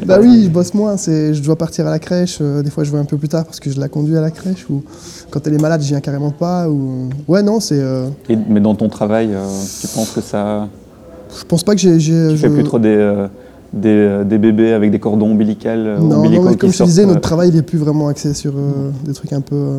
[0.06, 0.96] Bah oui, je bosse moins.
[0.96, 2.38] C'est, je dois partir à la crèche.
[2.40, 4.20] euh, des fois, je vais un peu plus tard parce que je la conduis à
[4.20, 4.66] la crèche.
[4.70, 4.82] Ou
[5.30, 6.68] quand elle est malade, je viens carrément pas.
[6.68, 7.78] Ou ouais, non, c'est.
[7.80, 9.44] euh, Et- mais dans ton travail, euh,
[9.80, 10.68] tu penses que ça.
[11.38, 11.98] je pense pas que j'ai.
[12.00, 13.26] j'ai Tu je- fais plus trop des, euh,
[13.72, 17.06] des, des bébés avec des cordons ombilicales Non, ombilicaux non, mais comme je te disais,
[17.06, 18.52] notre travail il est plus vraiment axé sur
[19.04, 19.76] des trucs un peu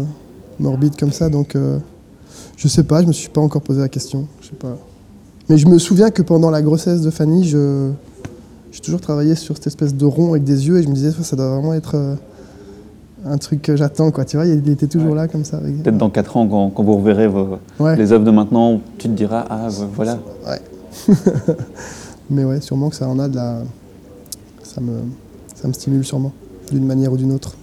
[0.62, 1.30] morbides comme ça.
[1.30, 1.78] Donc, euh,
[2.58, 3.02] je sais pas.
[3.02, 4.28] Je me suis pas encore posé la question.
[4.42, 4.78] Je sais pas.
[5.50, 7.90] Mais je me souviens que pendant la grossesse de Fanny, je
[8.72, 11.12] j'ai toujours travaillé sur cette espèce de rond avec des yeux et je me disais
[11.12, 12.16] ça doit vraiment être euh,
[13.26, 14.24] un truc que j'attends quoi.
[14.24, 15.16] Tu vois, il était toujours Ouais.
[15.16, 15.58] là comme ça.
[15.58, 17.98] avec- Peut-être dans 4 ans, quand, quand vous reverrez vos- Ouais.
[17.98, 20.20] les œuvres de maintenant, tu te diras Ah, voilà.
[22.30, 23.62] Mais ouais, sûrement que ça en a de la.
[24.64, 24.94] Ça me,
[25.54, 26.32] ça me stimule sûrement,
[26.72, 27.56] d'une manière ou d'une autre.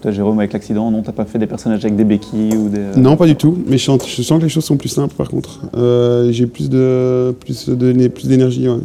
[0.00, 2.78] Toi, Jérôme, avec l'accident, non, t'as pas fait des personnages avec des béquilles ou des.
[2.78, 3.58] euh, Non, pas du tout.
[3.66, 5.62] Mais je sens, je sens que les choses sont plus simples par contre.
[5.76, 8.68] Euh, J'ai plus de plus de plus d'énergie.
[8.68, 8.76] Ouais.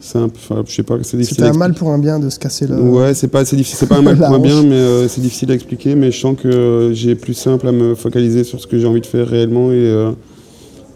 [0.00, 1.44] C'est un peu, je sais pas, c'est difficile.
[1.44, 2.78] C'était un mal pour un bien de se casser le.
[2.78, 5.20] Ouais, c'est pas, c'est difficile, c'est pas un mal pour un bien, mais euh, c'est
[5.22, 5.94] difficile à expliquer.
[5.94, 9.00] Mais je sens que j'ai plus simple à me focaliser sur ce que j'ai envie
[9.00, 9.70] de faire réellement.
[9.72, 10.10] Et euh,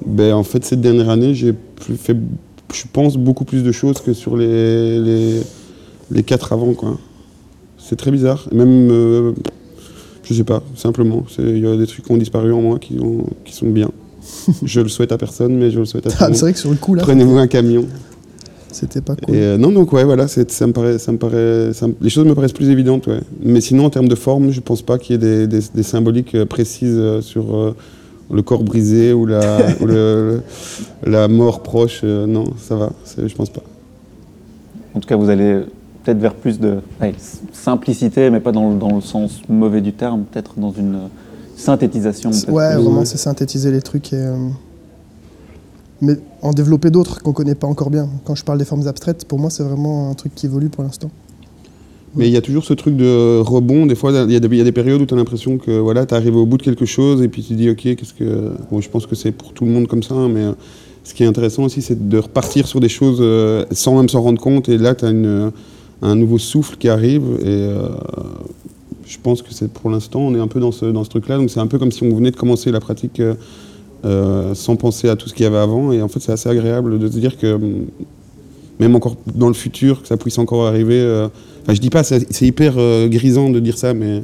[0.04, 2.16] ben, en fait, cette dernière année, j'ai plus fait,
[2.74, 5.40] je pense, beaucoup plus de choses que sur les les,
[6.10, 6.98] les quatre avant, quoi.
[7.88, 8.46] C'est très bizarre.
[8.52, 9.32] Et même, euh,
[10.24, 12.78] je sais pas, simplement, c'est- il y a des trucs qui ont disparu en moi
[12.78, 13.90] qui, ont, qui sont bien.
[14.62, 16.42] je le souhaite à personne, mais je le souhaite à tout Ah, le c'est monde.
[16.42, 17.86] vrai que sur le coup là, Prenez-vous un camion.
[18.70, 19.34] c'était pas cool.
[19.34, 21.94] Et euh, non, donc ouais, voilà, c'est- ça me paraît, ça me paraît, ça me-
[22.02, 23.20] les choses me paraissent plus évidentes, ouais.
[23.42, 25.82] Mais sinon, en termes de forme, je pense pas qu'il y ait des, des- des
[25.82, 27.74] symboliques euh, précises euh, sur euh,
[28.30, 30.42] le corps brisé ou la, ou le-
[31.06, 32.02] le- la mort proche.
[32.04, 33.62] euh, non, ça va, c'est- je pense pas.
[34.94, 35.60] En tout cas, vous allez
[36.08, 36.78] peut-être vers plus de
[37.52, 41.00] simplicité, mais pas dans, le- dans le sens mauvais du terme, peut-être dans une
[41.56, 42.30] synthétisation.
[42.48, 42.82] Ouais, plus.
[42.82, 44.16] vraiment, c'est synthétiser les trucs et.
[44.16, 44.36] euh,
[46.00, 48.08] Mais en développer d'autres qu'on connaît pas encore bien.
[48.24, 50.82] Quand je parle des formes abstraites, pour moi, c'est vraiment un truc qui évolue pour
[50.84, 51.10] l'instant.
[52.14, 53.84] Mais il y a toujours ce truc de rebond.
[53.84, 55.58] Des fois, il y, a des- il y a des périodes où tu as l'impression
[55.58, 57.82] que voilà, tu arrivé au bout de quelque chose et puis tu te dis, OK,
[57.82, 58.52] qu'est-ce que.
[58.70, 60.52] Bon, je pense que c'est pour tout le monde comme ça, hein, mais euh,
[61.04, 64.22] ce qui est intéressant aussi, c'est de repartir sur des choses euh, sans même s'en
[64.22, 64.68] rendre compte.
[64.70, 65.10] Et là, tu as
[66.02, 67.24] un nouveau souffle qui arrive.
[67.42, 67.88] Et euh,
[69.06, 71.36] je pense que c'est pour l'instant, on est un peu dans ce, dans ce truc-là.
[71.36, 73.34] Donc c'est un peu comme si on venait de commencer la pratique euh,
[74.04, 75.92] euh, sans penser à tout ce qu'il y avait avant.
[75.92, 77.86] Et en fait, c'est assez agréable de se dire que hum,
[78.78, 81.02] même encore dans le futur, que ça puisse encore arriver.
[81.62, 82.74] Enfin, je dis pas, c'est hyper
[83.08, 84.22] grisant de dire ça, mais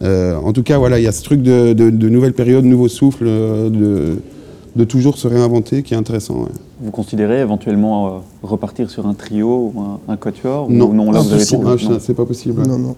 [0.00, 2.88] en tout cas, voilà, il y a ce truc de, de, de nouvelle période, nouveau
[2.88, 4.16] souffle, euh, de,
[4.76, 6.34] de toujours se réinventer qui est intéressant.
[6.42, 6.48] ouais.
[6.82, 8.10] Vous considérez éventuellement euh,
[8.42, 10.92] repartir sur un trio ou un, un quatuor ou Non.
[10.92, 11.94] non, là, vous avez trouvé, Ah, non.
[11.94, 12.60] je- c'est pas possible.
[12.60, 12.66] ouais.
[12.66, 12.96] Non, non.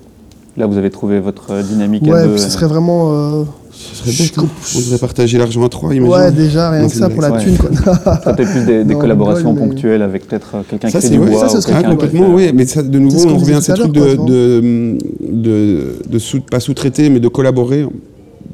[0.57, 2.31] là, vous avez trouvé votre euh, dynamique à Ouais, deux.
[2.33, 3.13] puis ce euh, serait vraiment.
[3.13, 4.49] euh, Ce serait bête, hein.
[4.75, 6.11] On devrait partager l'argent à trois, imagine.
[6.15, 7.71] Ouais, déjà, rien Non, que ça pour la thune, quoi.
[8.25, 10.93] ça peut-être plus des, des Non, on collaborations mais- ponctuelles avec peut-être euh, quelqu'un qui
[10.95, 11.41] Ça, fait du bois.
[11.41, 13.73] ça, ce serait Ah, complètement, oui, mais ça, de nouveau, on revient à disait ce
[13.73, 14.97] tout à truc l'heure, de,
[15.31, 17.87] de, de, de sous- pas sous-traiter, mais de collaborer.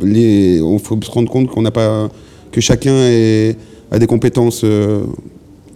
[0.01, 2.09] Les, on faut se rendre compte qu'on n'a pas,
[2.53, 2.95] que chacun
[3.91, 5.05] a des compétences euh,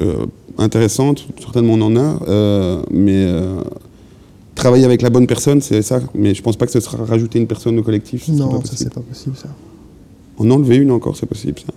[0.03, 0.27] euh,
[0.59, 3.61] intéressantes, certainement on en a, euh, mais euh,
[4.55, 6.01] travailler avec la bonne personne, c'est ça.
[6.15, 8.29] Mais je pense pas que ce sera rajouter une personne au collectif.
[8.29, 9.49] Non, ça, c'est pas possible, ça.
[10.39, 11.59] En enlever une encore, c'est possible.
[11.61, 11.73] Ça.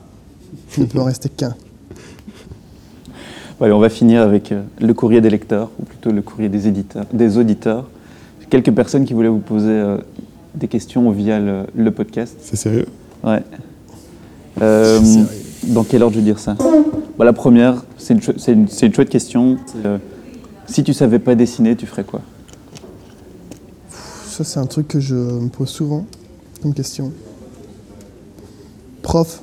[0.78, 1.56] Il ne peut en rester qu'un.
[3.62, 7.06] Allez, on va finir avec le courrier des lecteurs, ou plutôt le courrier des, éditeurs,
[7.12, 7.90] des auditeurs.
[8.50, 9.98] Quelques personnes qui voulaient vous poser euh,
[10.56, 12.38] des questions via le, le podcast.
[12.42, 12.86] C'est sérieux?
[13.24, 13.44] Ouais.
[14.62, 15.00] Euh,
[15.64, 16.56] dans quel ordre je vais dire ça?
[17.18, 19.58] Bah, La première, c'est une, c'est une- c'est une chouette question.
[19.86, 19.98] Euh,
[20.68, 22.22] si tu savais pas dessiner, tu ferais quoi?
[24.26, 26.06] Ça, c'est un truc que je me pose souvent
[26.62, 27.12] comme question.
[29.02, 29.42] Prof.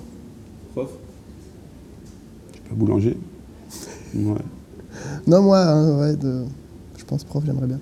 [0.76, 3.16] Je suis pas boulanger.
[4.14, 4.34] Ouais.
[5.26, 6.44] Non, moi, hein, ouais, de...
[6.96, 7.78] je pense prof, j'aimerais bien.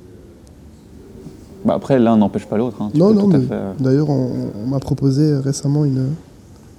[1.64, 2.80] bah, Après, l'un n'empêche pas l'autre.
[2.82, 2.90] hein.
[2.94, 4.30] Non, non, mais fait, euh, d'ailleurs, on,
[4.62, 6.06] on m'a proposé récemment une,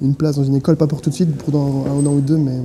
[0.02, 2.22] une place dans une école, pas pour tout de suite, pour dans un an ou
[2.22, 2.58] deux, mais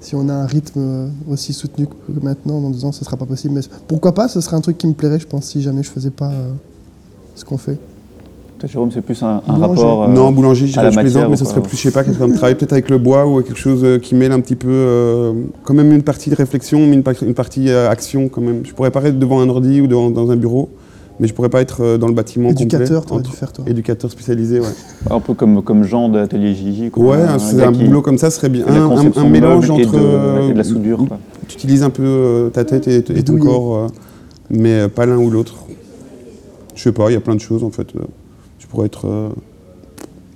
[0.00, 1.92] si on a un rythme euh, aussi soutenu que
[2.24, 3.54] maintenant, dans deux ans, ce sera pas possible.
[3.54, 5.90] Mais pourquoi pas Ce serait un truc qui me plairait, je pense, si jamais je
[5.90, 6.50] faisais pas euh,
[7.34, 7.78] ce qu'on fait.
[8.58, 10.02] Toi, Jérôme, c'est plus un, rapport.
[10.04, 12.28] euh, non, boulanger, je je plaisante, mais ce serait plus, je sais pas, quelque chose
[12.32, 15.32] de travail peut-être avec le bois ou quelque chose qui mêle un petit peu, euh,
[15.62, 18.62] quand même une partie de réflexion, mais une, par- une partie euh, action quand même.
[18.64, 20.70] Je pourrais paraître devant un ordi ou devant, dans un bureau,
[21.20, 23.16] Mais je pourrais pas être euh, dans le bâtiment Éducateur, complet.
[23.26, 23.64] entre- faire toi.
[23.66, 24.66] Éducateur spécialisé, ouais.
[25.10, 26.90] Un peu comme, comme Jean de Atelier Gigi.
[26.90, 27.16] quoi.
[27.16, 27.22] Ouais,
[27.62, 28.66] un boulot comme ça serait bien.
[28.68, 29.92] Un, mélange et entre.
[29.92, 31.04] de, euh, et de la soudure.
[31.08, 31.18] quoi.
[31.48, 33.88] Tu utilises un peu euh, ta tête et, et ton corps,
[34.50, 35.56] mais pas l'un ou l'autre.
[36.74, 37.88] Je sais pas, il y a plein de choses en fait.
[38.58, 39.32] Je pourrais être.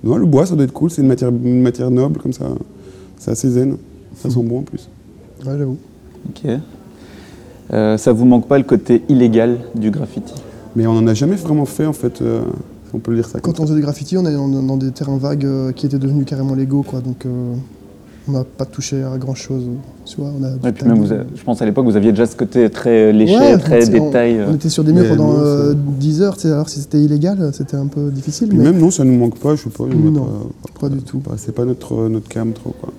[0.03, 2.45] Non, le bois, ça doit être cool, c'est une matière, une matière noble comme ça.
[3.17, 3.77] C'est assez zen.
[4.17, 4.89] Ça sent bon en plus.
[5.45, 5.77] Ouais, j'avoue.
[6.29, 6.51] Ok.
[7.71, 10.33] Euh, ça vous manque pas le côté illégal du graffiti?
[10.75, 12.21] Mais on n'en a jamais vraiment fait en fait.
[12.21, 12.41] euh,
[12.93, 13.39] on peut le dire ça.
[13.39, 15.85] comme Quand on faisait du graffiti, on est dans, dans des terrains vagues euh, qui
[15.87, 17.01] étaient devenus carrément légaux, quoi.
[17.01, 17.53] Donc, euh,
[18.27, 19.63] on n'a pas touché à grand chose.
[20.05, 22.25] Tu vois, on a puis même, vous avez- je pense à l'époque, vous aviez déjà
[22.25, 24.37] ce côté très léché, Ouais, très on- détail.
[24.47, 24.55] On, euh.
[24.55, 27.51] était sur des murs pendant non, euh, 10 heures, tu sais, alors si c'était illégal,
[27.53, 29.85] c'était un peu difficile, mais même non, ça nous manque pas, je sais pas.
[29.85, 30.11] Non,
[30.79, 31.19] pas, pas du tout.
[31.19, 32.91] pas- c'est pas notre, notre cam trop quoi.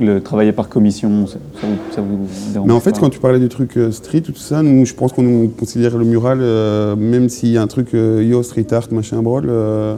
[0.00, 2.18] Le travailler par commission, ça, vous, ça vous
[2.52, 4.84] dérange Mais en fait, pas quand tu parlais du truc euh, street, tout ça, nous,
[4.84, 8.22] je pense qu'on nous considère le mural, euh, même s'il y a un truc euh,
[8.22, 9.96] yo, street art, machin, brol, euh,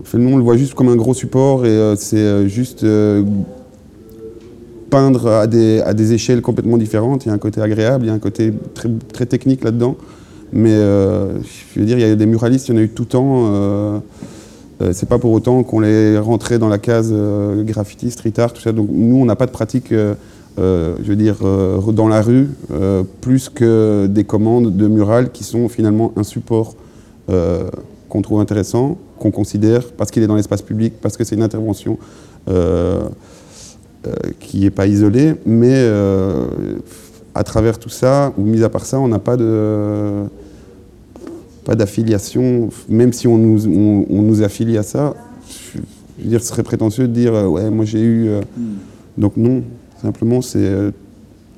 [0.00, 2.46] en fait, nous, on le voit juste comme un gros support et euh, c'est euh,
[2.46, 3.24] juste euh,
[4.90, 7.24] peindre à des, à des échelles complètement différentes.
[7.24, 9.96] Il y a un côté agréable, il y a un côté très, très technique là-dedans.
[10.52, 11.38] Mais euh,
[11.74, 13.08] je veux dire, il y a des muralistes, il y en a eu tout le
[13.08, 13.44] temps.
[13.48, 13.98] euh,
[14.80, 18.52] euh, c'est pas pour autant qu'on les rentrait dans la case euh, graffiti, street art,
[18.52, 18.72] tout ça.
[18.72, 20.14] Donc nous, on n'a pas de pratique, euh,
[20.56, 21.36] je veux dire,
[21.92, 22.48] dans la rue,
[23.20, 26.74] plus que des commandes de murales qui sont finalement un support
[28.08, 31.42] qu'on trouve intéressant, qu'on considère parce qu'il est dans l'espace public, parce que c'est une
[31.42, 31.98] intervention
[34.40, 36.46] qui n'est pas isolée, mais euh,
[37.34, 40.24] à travers tout ça, ou mis à part ça, on n'a pas de
[41.64, 45.14] pas d'affiliation, même si on nous, on, on nous affilie à ça,
[45.48, 45.78] je,
[46.18, 48.28] je veux dire, ce serait prétentieux de dire euh, ouais, moi j'ai eu.
[48.28, 48.40] euh,
[49.18, 49.62] Donc non,
[50.00, 50.90] simplement c'est euh,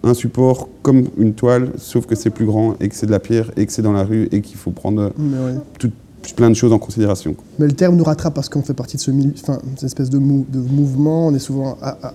[0.03, 3.21] un support comme une toile, sauf que c'est plus grand et que c'est de la
[3.21, 5.59] pierre et que c'est dans la rue et qu'il faut prendre euh, ouais.
[5.79, 5.91] tout-
[6.37, 7.35] plein de choses en considération.
[7.59, 9.11] Mais le terme nous rattrape parce qu'on fait partie de ce
[9.43, 11.29] enfin, cette espèce de, mou- de mouvement.
[11.29, 12.15] On est souvent à- à-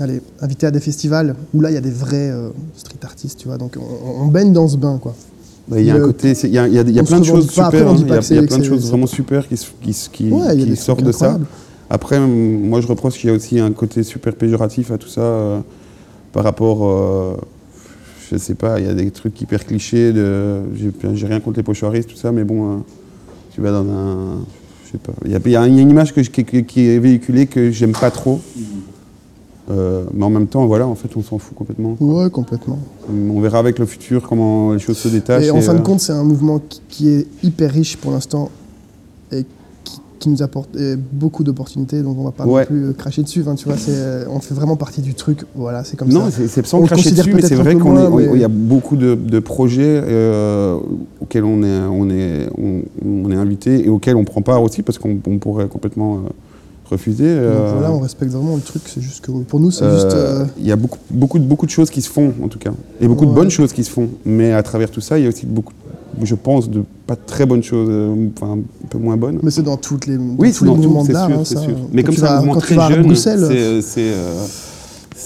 [0.00, 3.38] allez, invité à des festivals où là, il y a des vrais euh, street artistes,
[3.40, 3.58] tu vois.
[3.58, 5.14] Donc, on, on baigne dans ce bain, quoi.
[5.68, 6.98] Bah, Il y a un côté, c'est- il y a, il y a- il y
[6.98, 8.88] a on se plein de choses super, hein, il y a, y plein de choses
[8.88, 11.38] vraiment super qui, Ouais, sortent de ça.
[11.90, 15.08] Après, hum, moi je reproche qu'il y a aussi un côté super péjoratif à tout
[15.08, 15.60] ça euh,
[16.32, 17.36] par rapport, euh,
[18.30, 20.60] je sais pas, il y a des trucs hyper clichés, de,
[21.14, 22.76] j'ai rien contre les pochoiristes, tout ça, mais bon, euh,
[23.54, 24.38] tu vas dans un,
[24.86, 26.64] je sais pas, il y a, il y a une image que je- qui, qui-
[26.64, 28.40] qui est véhiculée que j'aime pas trop,
[29.70, 31.94] Euh, mais en même temps, voilà, en fait, on s'en fout complètement.
[32.00, 32.78] Ouais, complètement.
[33.10, 35.44] On verra avec le futur comment les choses se détachent.
[35.44, 38.10] Et en fin de euh, compte, c'est un mouvement qui, qui est hyper riche pour
[38.12, 38.48] l'instant
[39.30, 39.44] et
[39.84, 42.00] qui, qui nous apporte euh, beaucoup d'opportunités.
[42.02, 42.62] Donc, on va pas Ouais.
[42.62, 43.42] non plus cracher dessus.
[43.42, 45.44] Enfin, tu vois, c'est, on fait vraiment partie du truc.
[45.54, 46.30] Voilà, c'est comme Non, ça.
[46.30, 49.14] c'est c'est sans On cracher dessus, mais c'est vrai on- mais- y a beaucoup de,
[49.14, 50.78] de projets euh,
[51.20, 54.82] auxquels on est, on, est, on, on est invité et auxquels on prend part aussi
[54.82, 56.22] parce qu'on on pourrait complètement
[56.90, 57.34] euh, refuser.
[57.34, 58.82] Donc, euh, voilà, on respecte vraiment le truc.
[58.86, 60.14] C'est juste que pour nous, c'est euh, juste.
[60.16, 62.58] euh, Il y a beaucoup, beaucoup, de- beaucoup de choses qui se font, en tout
[62.58, 62.70] cas.
[63.00, 64.08] Et beaucoup de bonnes choses qui se font.
[64.24, 65.72] Mais à travers tout ça, il y a aussi beaucoup,
[66.22, 69.38] je pense, de pas très bonnes choses, euh, enfin un peu moins bonnes.
[69.42, 71.46] Mais c'est dans toutes les, dans Oui, tous c'est les dans tout, mouvements d'art.
[71.46, 74.44] sûr, hein, Mais comme c'est un mouvement très jeune, Bruxelles, c'est c'est, euh,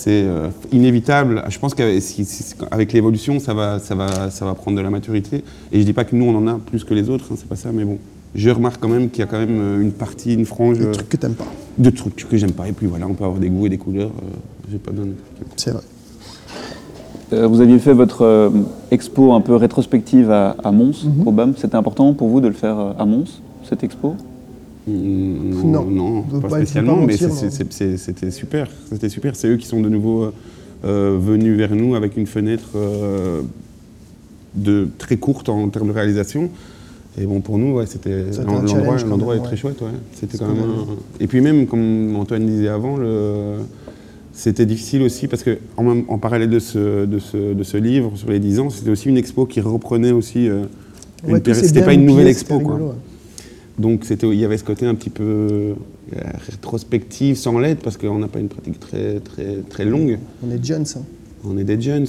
[0.08, 1.44] euh, inévitable.
[1.48, 5.44] Je pense qu'avec l'évolution, ça va, ça, va, ça va prendre de la maturité.
[5.70, 7.48] Et je dis pas que nous, on en a plus que les autres, hein, c'est
[7.48, 7.98] pas ça, mais bon.
[8.34, 10.86] Je remarque quand même qu'il y a quand même euh, une partie, une frange des
[10.86, 11.46] euh, trucs que t'aimes pas.
[11.78, 12.66] de trucs que j'aime pas.
[12.68, 14.08] Et puis voilà, on peut avoir des goûts et des couleurs.
[14.10, 14.26] euh,
[14.70, 15.12] J'ai pas besoin de-
[15.56, 15.82] C'est vrai.
[17.34, 18.50] Euh, vous aviez fait votre euh,
[18.90, 21.26] expo un peu rétrospective à, à Mons, Mhm.
[21.28, 21.54] au BAM.
[21.56, 24.16] C'était important pour vous de le faire à Mons, cette expo?
[24.86, 28.68] Mm, Non, non, pas spécialement, pas mais mentir, c'était super.
[28.90, 29.36] C'était super.
[29.36, 30.32] C'est eux qui sont de nouveau
[30.84, 33.42] euh, venus vers nous avec une fenêtre euh,
[34.54, 36.50] de très courte en termes de réalisation.
[37.20, 39.80] Et bon, pour nous, ouais, c'était l'endroit, l'endroit est très chouette.
[39.82, 39.88] Ouais.
[40.14, 40.62] C'était quand même.
[40.62, 40.86] un-
[41.20, 43.56] Et puis même, comme Antoine disait avant, le...
[44.32, 47.76] c'était difficile aussi parce que en, même- en parallèle de ce, de, ce, de ce
[47.76, 50.48] livre sur les 10 ans, c'était aussi une expo qui reprenait aussi.
[50.48, 50.64] euh,
[51.28, 52.74] Ouais, péri- C'était pas une nouvelle expo, quoi.
[52.74, 52.94] rigolo.
[53.78, 55.74] Donc c'était, il y avait ce côté un petit peu euh,
[56.50, 60.18] rétrospective sans l'aide parce qu'on n'a pas une pratique très, très, très longue.
[60.46, 61.02] On est jeunes, hein.
[61.44, 62.06] On est des jeunes.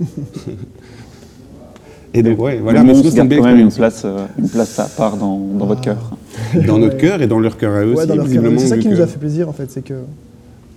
[2.12, 4.78] Et donc ouais, voilà, mais c'est une belle quand même une place, euh, une place
[4.80, 5.96] à part dans, dans votre cœur.
[6.66, 8.30] Dans notre cœur et dans leur cœur à eux Ouais, aussi, dans leur cœur.
[8.32, 8.60] visiblement.
[8.60, 9.94] C'est ça qui que- nous a fait plaisir en fait, c'est que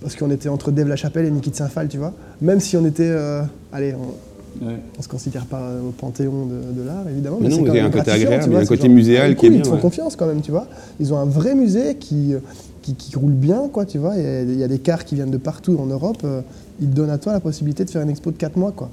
[0.00, 2.12] parce qu'on était entre Dave Lachapelle et Niki de Saint-Phal, tu vois.
[2.42, 4.66] Même si on était, euh, allez, on,
[4.98, 7.66] on se considère pas euh, au panthéon de, de l'art évidemment, Mais mais, non, c'est
[7.66, 9.46] quand il y a même un côté agréable, il y a un côté muséal qui
[9.46, 9.80] est bien, Ils te font ouais.
[9.80, 10.66] confiance quand même, tu vois.
[11.00, 12.34] Ils ont un vrai musée qui
[12.82, 14.14] qui, qui roule bien, quoi, tu vois.
[14.16, 16.18] Il y a- il y a des cars qui viennent de partout en Europe.
[16.24, 16.42] euh,
[16.80, 18.90] ils te donnent à toi la possibilité de faire une expo de 4 mois, quoi.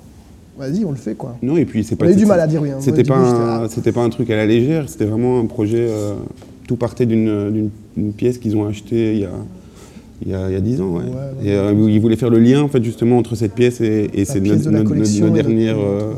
[0.61, 1.35] Vas-y, on le fait quoi.
[1.41, 2.05] Non, et puis c'est On pas.
[2.07, 2.69] a eu du mal à dire oui.
[2.71, 2.77] hein.
[2.79, 5.85] C'était pas, un, ah, c'était pas un truc à la légère, c'était vraiment un projet.
[5.89, 6.13] euh,
[6.67, 7.69] tout partait d'une,
[8.15, 9.31] pièce qu'ils ont achetée il y a.
[10.23, 10.99] Il y, a, il y a 10 ans, ouais.
[11.03, 11.09] Ouais,
[11.41, 11.49] ouais.
[11.49, 14.23] Et euh, ils voulaient faire le lien, en fait, justement, entre cette pièce et, et
[14.23, 16.13] c'est pièce notre- de la notre- notre- collection nos, dernières, euh,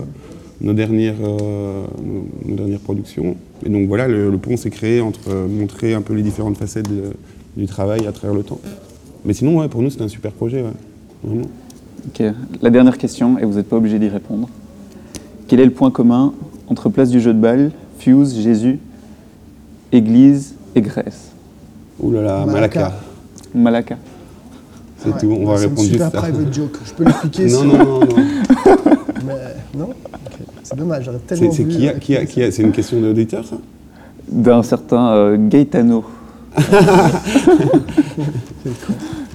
[0.60, 3.38] nos, dernières, euh, nos, nos dernières productions.
[3.66, 6.58] Et donc voilà, le, le pont s'est créé entre euh, montrer un peu les différentes
[6.58, 7.14] facettes de-
[7.56, 8.60] du travail à travers le temps.
[9.24, 10.70] Mais sinon, ouais, pour nous, c'était un super projet, ouais.
[11.24, 11.46] Vraiment.
[12.08, 12.24] Ok.
[12.62, 14.50] La dernière question, et vous n'êtes pas obligé d'y répondre.
[15.48, 16.34] Quel est le point commun
[16.68, 18.80] entre Place du Jeu de Balle, Fuse, Jésus,
[19.92, 21.32] Église et Grèce?
[22.00, 22.94] Ouh là là, Malaka.
[23.54, 23.98] Malaka.
[25.00, 25.20] C'est ouais.
[25.20, 26.10] tout, on va C'est répondre juste ça.
[26.12, 26.78] private joke.
[26.86, 27.46] Je peux l'expliquer.
[27.48, 28.08] Non, si- non, non, non.
[29.26, 29.34] Mais
[29.78, 29.90] non.
[30.64, 32.72] C'est dommage, j'aurais tellement C'est c'est voulu, qui a, qui a, qui a- c'est une
[32.72, 33.58] question d'auditeur, ça?
[34.32, 36.04] D'un certain euh, Gaetano.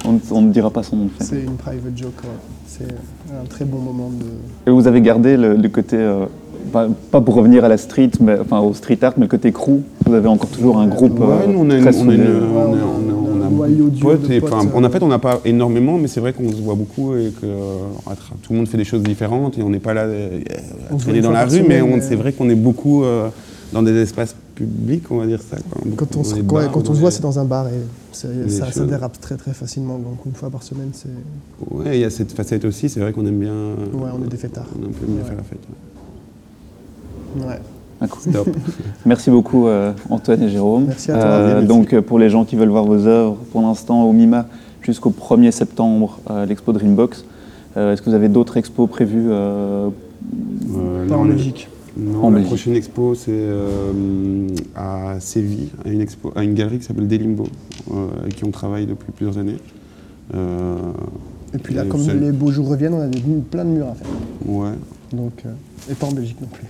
[0.09, 1.27] on, on ne dira pas son nom de famille.
[1.43, 2.29] C'est une private joke, ouais.
[2.67, 2.83] C'est
[3.33, 4.69] un très bon moment de.
[4.69, 6.25] Et vous avez gardé le, le côté, euh,
[6.71, 9.51] pas, pas pour revenir à la street, mais, enfin au street art, mais le côté
[9.51, 9.81] crew.
[10.05, 12.13] Vous avez encore toujours un groupe Ouais, euh, nous, on a, une- très on a,
[12.13, 12.29] une- soudé.
[12.29, 14.85] on a- on a- on a un et, potes, enfin, euh.
[14.85, 17.45] en fait, on n'a pas énormément, mais c'est vrai qu'on se voit beaucoup et que
[17.45, 20.39] euh, tout le monde fait des choses différentes et on n'est pas là euh,
[20.91, 23.27] On à se traîner dans la rue, mais mais- c'est vrai qu'on est beaucoup euh,
[23.73, 25.57] dans des espaces publics, on va dire ça.
[25.69, 25.81] quoi.
[25.95, 27.81] Quand on se, ouais, quand on voit, c'est dans un bar et
[28.11, 28.27] ça,
[28.85, 29.97] dérape très très facilement.
[29.97, 31.09] Donc une fois par semaine, c'est.
[31.71, 33.53] Ouais, il y a cette facette aussi, c'est vrai qu'on aime bien.
[33.93, 34.67] Ouais, on est des fêtards.
[34.79, 35.27] On aime bien Ouais.
[35.27, 35.59] faire la fête.
[37.37, 37.47] ouais.
[37.47, 37.59] Ouais.
[38.01, 38.31] Ah, cool.
[39.05, 40.85] Merci beaucoup euh, Antoine et Jérôme.
[40.87, 41.23] Merci à toi.
[41.25, 41.67] Euh, Merci.
[41.67, 44.45] donc euh, pour les gens qui veulent voir vos œuvres, pour l'instant au MIMA
[44.81, 47.25] jusqu'au 1er septembre, euh, l'expo Dreambox.
[47.77, 49.89] Euh, Est-ce que vous avez d'autres expos prévus euh,
[50.75, 51.67] Euh, Pas en Belgique.
[51.99, 52.47] Non, En la Belgique.
[52.47, 57.47] prochaine expo, c'est euh, à Séville, à une, expo, à une galerie qui s'appelle Delimbo,
[57.91, 59.57] euh, avec qui on travaille depuis plusieurs années.
[60.33, 60.75] Euh,
[61.53, 63.19] Et puis là, Et comme les beaux jours reviennent, on a des,
[63.49, 64.07] plein de murs à faire.
[64.45, 64.71] ouais,
[65.13, 65.51] Donc, euh,
[65.91, 66.67] et pas en Belgique non plus.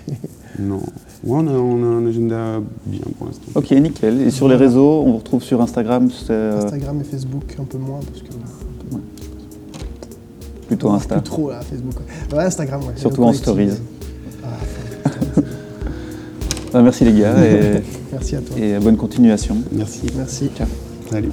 [0.59, 0.77] non.
[0.77, 3.43] Ouais, on a, on a un agenda bien pour l'instant.
[3.55, 4.21] Ok, nickel.
[4.21, 7.77] Et sur les réseaux, on vous retrouve sur Instagram, euh, Instagram et Facebook un peu
[7.77, 8.29] moins parce que.
[10.67, 11.15] plutôt Insta.
[11.15, 11.95] Plus trop là, Facebook.
[12.31, 12.93] Ouais, Instagram, ouais.
[12.95, 13.71] Surtout en stories.
[14.43, 14.47] Ah,
[16.71, 18.57] Bah, merci les gars et, merci à toi.
[18.57, 19.57] et bonne continuation.
[19.71, 20.01] Merci.
[20.15, 20.49] Merci.
[21.09, 21.31] Salut.